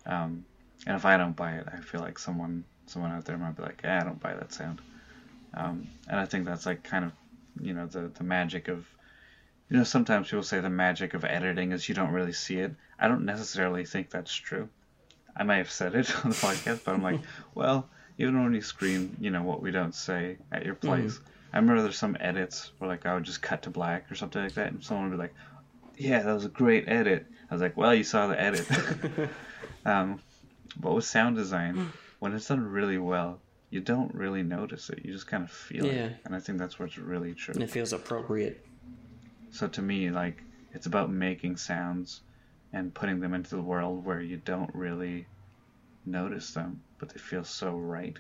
Um, 0.06 0.46
and 0.86 0.96
if 0.96 1.04
I 1.04 1.18
don't 1.18 1.36
buy 1.36 1.52
it, 1.52 1.66
I 1.70 1.76
feel 1.80 2.00
like 2.00 2.18
someone 2.18 2.64
someone 2.86 3.12
out 3.12 3.26
there 3.26 3.36
might 3.36 3.54
be 3.54 3.62
like, 3.62 3.82
yeah, 3.84 4.00
I 4.00 4.04
don't 4.04 4.18
buy 4.18 4.32
that 4.32 4.54
sound. 4.54 4.80
Um, 5.54 5.88
and 6.08 6.18
I 6.18 6.26
think 6.26 6.44
that's 6.44 6.66
like 6.66 6.82
kind 6.82 7.04
of, 7.04 7.12
you 7.60 7.74
know, 7.74 7.86
the, 7.86 8.08
the 8.08 8.24
magic 8.24 8.68
of, 8.68 8.86
you 9.68 9.76
know, 9.76 9.84
sometimes 9.84 10.28
people 10.28 10.42
say 10.42 10.60
the 10.60 10.70
magic 10.70 11.14
of 11.14 11.24
editing 11.24 11.72
is 11.72 11.88
you 11.88 11.94
don't 11.94 12.12
really 12.12 12.32
see 12.32 12.58
it. 12.58 12.74
I 12.98 13.08
don't 13.08 13.24
necessarily 13.24 13.84
think 13.84 14.10
that's 14.10 14.34
true. 14.34 14.68
I 15.36 15.44
may 15.44 15.58
have 15.58 15.70
said 15.70 15.94
it 15.94 16.14
on 16.24 16.30
the 16.30 16.36
podcast, 16.36 16.84
but 16.84 16.94
I'm 16.94 17.02
like, 17.02 17.20
well, 17.54 17.88
even 18.18 18.42
when 18.42 18.54
you 18.54 18.60
screen, 18.60 19.16
you 19.20 19.30
know, 19.30 19.42
what 19.42 19.62
we 19.62 19.70
don't 19.70 19.94
say 19.94 20.36
at 20.52 20.64
your 20.64 20.74
place. 20.74 21.18
Mm. 21.18 21.22
I 21.52 21.56
remember 21.58 21.82
there's 21.82 21.98
some 21.98 22.16
edits 22.20 22.72
where 22.78 22.88
like 22.88 23.06
I 23.06 23.14
would 23.14 23.24
just 23.24 23.40
cut 23.40 23.62
to 23.62 23.70
black 23.70 24.10
or 24.10 24.14
something 24.14 24.42
like 24.42 24.54
that, 24.54 24.72
and 24.72 24.84
someone 24.84 25.08
would 25.08 25.16
be 25.16 25.22
like, 25.22 25.34
"Yeah, 25.96 26.22
that 26.22 26.32
was 26.32 26.44
a 26.44 26.50
great 26.50 26.88
edit." 26.88 27.26
I 27.50 27.54
was 27.54 27.62
like, 27.62 27.76
"Well, 27.76 27.94
you 27.94 28.04
saw 28.04 28.26
the 28.26 28.38
edit." 28.38 28.66
um, 29.86 30.20
but 30.78 30.94
with 30.94 31.04
sound 31.04 31.36
design, 31.36 31.90
when 32.18 32.34
it's 32.34 32.48
done 32.48 32.62
really 32.62 32.98
well, 32.98 33.40
you 33.70 33.80
don't 33.80 34.14
really 34.14 34.42
notice 34.42 34.90
it. 34.90 35.00
You 35.04 35.12
just 35.12 35.26
kind 35.26 35.44
of 35.44 35.50
feel 35.50 35.86
yeah. 35.86 35.92
it. 35.92 36.16
And 36.24 36.34
I 36.34 36.40
think 36.40 36.58
that's 36.58 36.78
what's 36.78 36.98
really 36.98 37.34
true. 37.34 37.54
And 37.54 37.62
it 37.62 37.70
feels 37.70 37.92
appropriate. 37.92 38.64
So 39.50 39.68
to 39.68 39.82
me, 39.82 40.10
like, 40.10 40.42
it's 40.72 40.86
about 40.86 41.10
making 41.10 41.56
sounds 41.56 42.20
and 42.72 42.92
putting 42.92 43.20
them 43.20 43.34
into 43.34 43.56
the 43.56 43.62
world 43.62 44.04
where 44.04 44.20
you 44.20 44.36
don't 44.44 44.74
really 44.74 45.26
notice 46.04 46.52
them, 46.52 46.82
but 46.98 47.08
they 47.08 47.18
feel 47.18 47.44
so 47.44 47.72
right. 47.72 48.18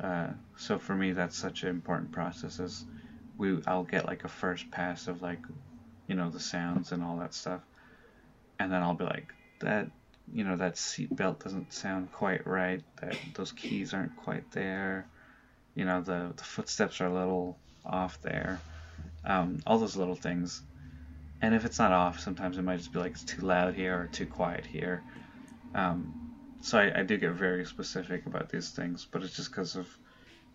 Uh, 0.00 0.28
so 0.56 0.78
for 0.78 0.94
me, 0.94 1.12
that's 1.12 1.36
such 1.36 1.62
an 1.62 1.68
important 1.68 2.12
process. 2.12 2.58
Is 2.58 2.84
we 3.38 3.60
I'll 3.66 3.84
get 3.84 4.06
like 4.06 4.24
a 4.24 4.28
first 4.28 4.70
pass 4.70 5.08
of 5.08 5.22
like, 5.22 5.40
you 6.08 6.14
know, 6.14 6.30
the 6.30 6.40
sounds 6.40 6.92
and 6.92 7.02
all 7.02 7.16
that 7.18 7.34
stuff, 7.34 7.60
and 8.58 8.72
then 8.72 8.82
I'll 8.82 8.94
be 8.94 9.04
like, 9.04 9.32
that 9.60 9.90
you 10.32 10.44
know 10.44 10.56
that 10.56 10.76
seat 10.76 11.14
belt 11.14 11.42
doesn't 11.42 11.72
sound 11.72 12.10
quite 12.12 12.46
right 12.46 12.82
that 13.00 13.16
those 13.34 13.52
keys 13.52 13.92
aren't 13.92 14.16
quite 14.16 14.50
there 14.52 15.06
you 15.74 15.84
know 15.84 16.00
the, 16.00 16.32
the 16.36 16.44
footsteps 16.44 17.00
are 17.00 17.06
a 17.06 17.14
little 17.14 17.58
off 17.84 18.20
there 18.22 18.60
um, 19.24 19.58
all 19.66 19.78
those 19.78 19.96
little 19.96 20.14
things 20.14 20.62
and 21.42 21.54
if 21.54 21.64
it's 21.64 21.78
not 21.78 21.92
off 21.92 22.20
sometimes 22.20 22.56
it 22.56 22.62
might 22.62 22.78
just 22.78 22.92
be 22.92 22.98
like 22.98 23.12
it's 23.12 23.24
too 23.24 23.42
loud 23.42 23.74
here 23.74 24.00
or 24.00 24.06
too 24.06 24.26
quiet 24.26 24.64
here 24.64 25.02
um, 25.74 26.24
so 26.64 26.78
I, 26.78 27.00
I 27.00 27.02
do 27.02 27.18
get 27.18 27.32
very 27.32 27.66
specific 27.66 28.24
about 28.24 28.48
these 28.48 28.70
things, 28.70 29.06
but 29.10 29.22
it's 29.22 29.36
just 29.36 29.50
because 29.50 29.76
of, 29.76 29.86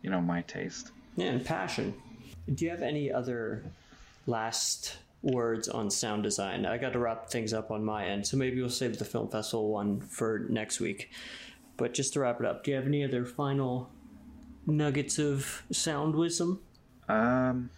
you 0.02 0.10
know, 0.10 0.20
my 0.20 0.42
taste. 0.42 0.92
Yeah, 1.16 1.28
and 1.28 1.46
passion. 1.46 1.94
Do 2.52 2.66
you 2.66 2.72
have 2.72 2.82
any 2.82 3.12
other 3.12 3.64
last 4.26 4.98
words 5.22 5.68
on 5.68 5.90
sound 5.90 6.24
design? 6.24 6.66
I 6.66 6.78
got 6.78 6.94
to 6.94 7.00
wrap 7.00 7.30
things 7.30 7.54
up 7.54 7.72
on 7.72 7.84
my 7.84 8.06
end, 8.06 8.26
so 8.28 8.38
maybe 8.38 8.60
we'll 8.60 8.70
save 8.70 8.98
the 9.00 9.06
film 9.06 9.30
festival 9.30 9.70
one 9.72 10.02
for 10.02 10.46
next 10.50 10.80
week. 10.80 11.10
But 11.78 11.94
just 11.94 12.14
to 12.14 12.20
wrap 12.20 12.40
it 12.40 12.46
up, 12.46 12.64
do 12.64 12.72
you 12.72 12.78
have 12.78 12.88
any 12.88 13.04
other 13.04 13.26
final 13.26 13.90
nuggets 14.66 15.18
of 15.20 15.64
sound 15.72 16.16
wisdom? 16.16 16.62
Um. 17.08 17.70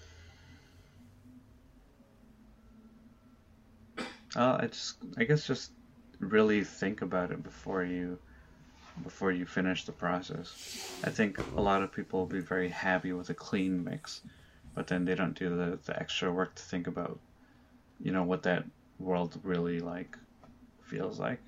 Uh, 4.33 4.59
I 4.61 4.67
just, 4.67 4.95
I 5.17 5.25
guess, 5.25 5.45
just 5.45 5.71
really 6.19 6.63
think 6.63 7.01
about 7.01 7.31
it 7.31 7.43
before 7.43 7.83
you, 7.83 8.17
before 9.03 9.33
you 9.33 9.45
finish 9.45 9.83
the 9.83 9.91
process. 9.91 10.89
I 11.03 11.09
think 11.09 11.37
a 11.57 11.61
lot 11.61 11.83
of 11.83 11.91
people 11.91 12.19
will 12.19 12.27
be 12.27 12.39
very 12.39 12.69
happy 12.69 13.11
with 13.11 13.29
a 13.29 13.33
clean 13.33 13.83
mix, 13.83 14.21
but 14.73 14.87
then 14.87 15.03
they 15.03 15.15
don't 15.15 15.37
do 15.37 15.49
the 15.49 15.77
the 15.85 15.99
extra 15.99 16.31
work 16.31 16.55
to 16.55 16.63
think 16.63 16.87
about, 16.87 17.19
you 18.01 18.11
know, 18.11 18.23
what 18.23 18.43
that 18.43 18.63
world 18.99 19.39
really 19.43 19.79
like, 19.79 20.17
feels 20.83 21.19
like. 21.19 21.39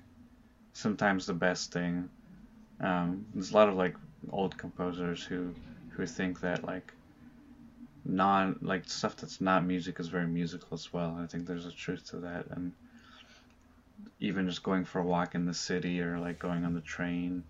Sometimes 0.72 1.26
the 1.26 1.34
best 1.34 1.72
thing, 1.72 2.08
um, 2.80 3.26
there's 3.34 3.52
a 3.52 3.54
lot 3.54 3.68
of 3.68 3.76
like 3.76 3.96
old 4.30 4.56
composers 4.56 5.22
who, 5.24 5.54
who 5.90 6.06
think 6.06 6.40
that 6.40 6.64
like 6.64 6.92
non 8.04 8.58
like 8.60 8.88
stuff 8.88 9.16
that's 9.16 9.40
not 9.40 9.64
music 9.64 9.98
is 9.98 10.08
very 10.08 10.26
musical 10.26 10.74
as 10.74 10.92
well. 10.92 11.18
I 11.22 11.26
think 11.26 11.46
there's 11.46 11.66
a 11.66 11.72
truth 11.72 12.10
to 12.10 12.18
that, 12.18 12.46
and 12.50 12.72
even 14.20 14.48
just 14.48 14.62
going 14.62 14.84
for 14.84 15.00
a 15.00 15.04
walk 15.04 15.34
in 15.34 15.46
the 15.46 15.54
city 15.54 16.00
or 16.00 16.18
like 16.18 16.38
going 16.38 16.64
on 16.64 16.74
the 16.74 16.80
train, 16.80 17.44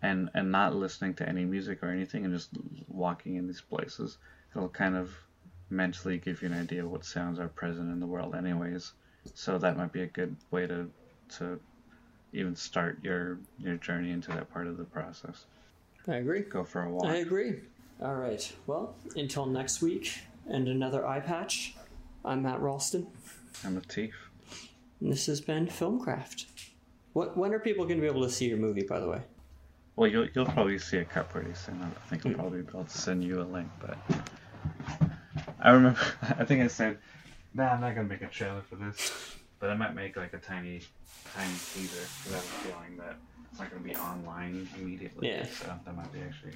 and 0.00 0.30
and 0.34 0.50
not 0.50 0.74
listening 0.74 1.14
to 1.14 1.28
any 1.28 1.44
music 1.44 1.82
or 1.82 1.90
anything, 1.90 2.24
and 2.24 2.34
just 2.34 2.50
walking 2.88 3.36
in 3.36 3.46
these 3.46 3.60
places, 3.60 4.18
it'll 4.54 4.68
kind 4.68 4.96
of 4.96 5.14
mentally 5.72 6.18
give 6.18 6.42
you 6.42 6.48
an 6.48 6.58
idea 6.58 6.84
of 6.84 6.90
what 6.90 7.04
sounds 7.04 7.40
are 7.40 7.48
present 7.48 7.90
in 7.90 7.98
the 7.98 8.06
world, 8.06 8.34
anyways. 8.34 8.92
So 9.34 9.58
that 9.58 9.76
might 9.76 9.92
be 9.92 10.02
a 10.02 10.06
good 10.06 10.36
way 10.50 10.66
to 10.66 10.90
to 11.38 11.58
even 12.32 12.54
start 12.54 12.98
your 13.02 13.38
your 13.58 13.76
journey 13.76 14.10
into 14.10 14.28
that 14.30 14.52
part 14.52 14.66
of 14.66 14.76
the 14.76 14.84
process. 14.84 15.46
I 16.06 16.16
agree. 16.16 16.40
Go 16.40 16.64
for 16.64 16.82
a 16.82 16.90
walk. 16.90 17.06
I 17.06 17.16
agree. 17.16 17.60
All 18.00 18.16
right. 18.16 18.52
Well, 18.66 18.96
until 19.16 19.46
next 19.46 19.80
week 19.80 20.18
and 20.48 20.66
another 20.66 21.06
eye 21.06 21.20
patch, 21.20 21.76
I'm 22.24 22.42
Matt 22.42 22.60
Ralston, 22.60 23.06
I'm 23.64 23.76
a 23.76 23.80
thief. 23.80 24.14
and 25.00 25.12
this 25.12 25.26
has 25.26 25.40
been 25.40 25.66
Filmcraft. 25.66 26.46
What, 27.12 27.36
when 27.36 27.52
are 27.52 27.60
people 27.60 27.84
going 27.84 27.98
to 27.98 28.00
be 28.00 28.08
able 28.08 28.22
to 28.22 28.30
see 28.30 28.46
your 28.48 28.58
movie, 28.58 28.82
by 28.82 28.98
the 28.98 29.08
way? 29.08 29.20
Well, 29.94 30.10
you'll 30.10 30.26
you'll 30.34 30.46
probably 30.46 30.78
see 30.78 30.98
a 30.98 31.04
cut 31.04 31.28
pretty 31.28 31.54
soon. 31.54 31.80
I 31.82 32.08
think 32.08 32.24
I'll 32.24 32.32
hmm. 32.32 32.38
probably 32.40 32.62
be 32.62 32.68
able 32.68 32.84
to 32.84 32.98
send 32.98 33.22
you 33.22 33.40
a 33.40 33.44
link, 33.44 33.68
but 33.78 33.98
I 35.62 35.70
remember. 35.70 36.00
I 36.22 36.44
think 36.44 36.62
I 36.62 36.66
said, 36.66 36.98
"Nah, 37.54 37.72
I'm 37.72 37.80
not 37.80 37.94
gonna 37.94 38.08
make 38.08 38.22
a 38.22 38.26
trailer 38.26 38.62
for 38.68 38.76
this, 38.76 39.36
but 39.60 39.70
I 39.70 39.74
might 39.74 39.94
make 39.94 40.16
like 40.16 40.34
a 40.34 40.38
tiny, 40.38 40.80
tiny 41.34 41.52
teaser 41.72 42.06
because 42.24 42.32
I 42.32 42.36
have 42.36 42.44
a 42.44 42.48
feeling 42.66 42.96
that 42.98 43.16
it's 43.50 43.60
not 43.60 43.70
gonna 43.70 43.82
be 43.82 43.94
online 43.94 44.68
immediately. 44.78 45.28
Yeah. 45.28 45.46
So 45.46 45.72
that 45.84 45.96
might 45.96 46.12
be 46.12 46.20
actually 46.20 46.52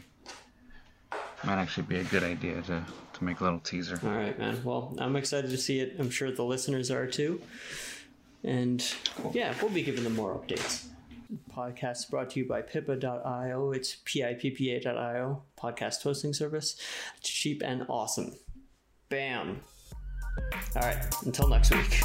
might 1.44 1.60
actually 1.60 1.84
be 1.84 1.96
a 1.98 2.04
good 2.04 2.24
idea 2.24 2.60
to 2.62 2.82
to 3.14 3.24
make 3.24 3.40
a 3.40 3.44
little 3.44 3.60
teaser. 3.60 4.00
All 4.02 4.10
right, 4.10 4.36
man. 4.38 4.60
Well, 4.64 4.94
I'm 4.98 5.14
excited 5.16 5.50
to 5.50 5.58
see 5.58 5.78
it. 5.78 5.96
I'm 5.98 6.10
sure 6.10 6.32
the 6.32 6.44
listeners 6.44 6.90
are 6.90 7.06
too. 7.06 7.40
And 8.42 8.84
yeah, 9.32 9.54
we'll 9.60 9.70
be 9.70 9.82
giving 9.82 10.04
them 10.04 10.14
more 10.14 10.34
updates. 10.38 10.86
Podcast 11.52 12.10
brought 12.10 12.30
to 12.30 12.40
you 12.40 12.46
by 12.46 12.62
Pippa.io. 12.62 13.72
It's 13.72 13.96
P-I-P-P-A.io, 14.04 15.42
podcast 15.58 16.02
hosting 16.04 16.32
service. 16.32 16.76
It's 17.18 17.28
cheap 17.28 17.62
and 17.64 17.84
awesome. 17.88 18.36
Bam. 19.08 19.60
All 20.74 20.82
right, 20.82 21.14
until 21.24 21.48
next 21.48 21.74
week. 21.74 22.00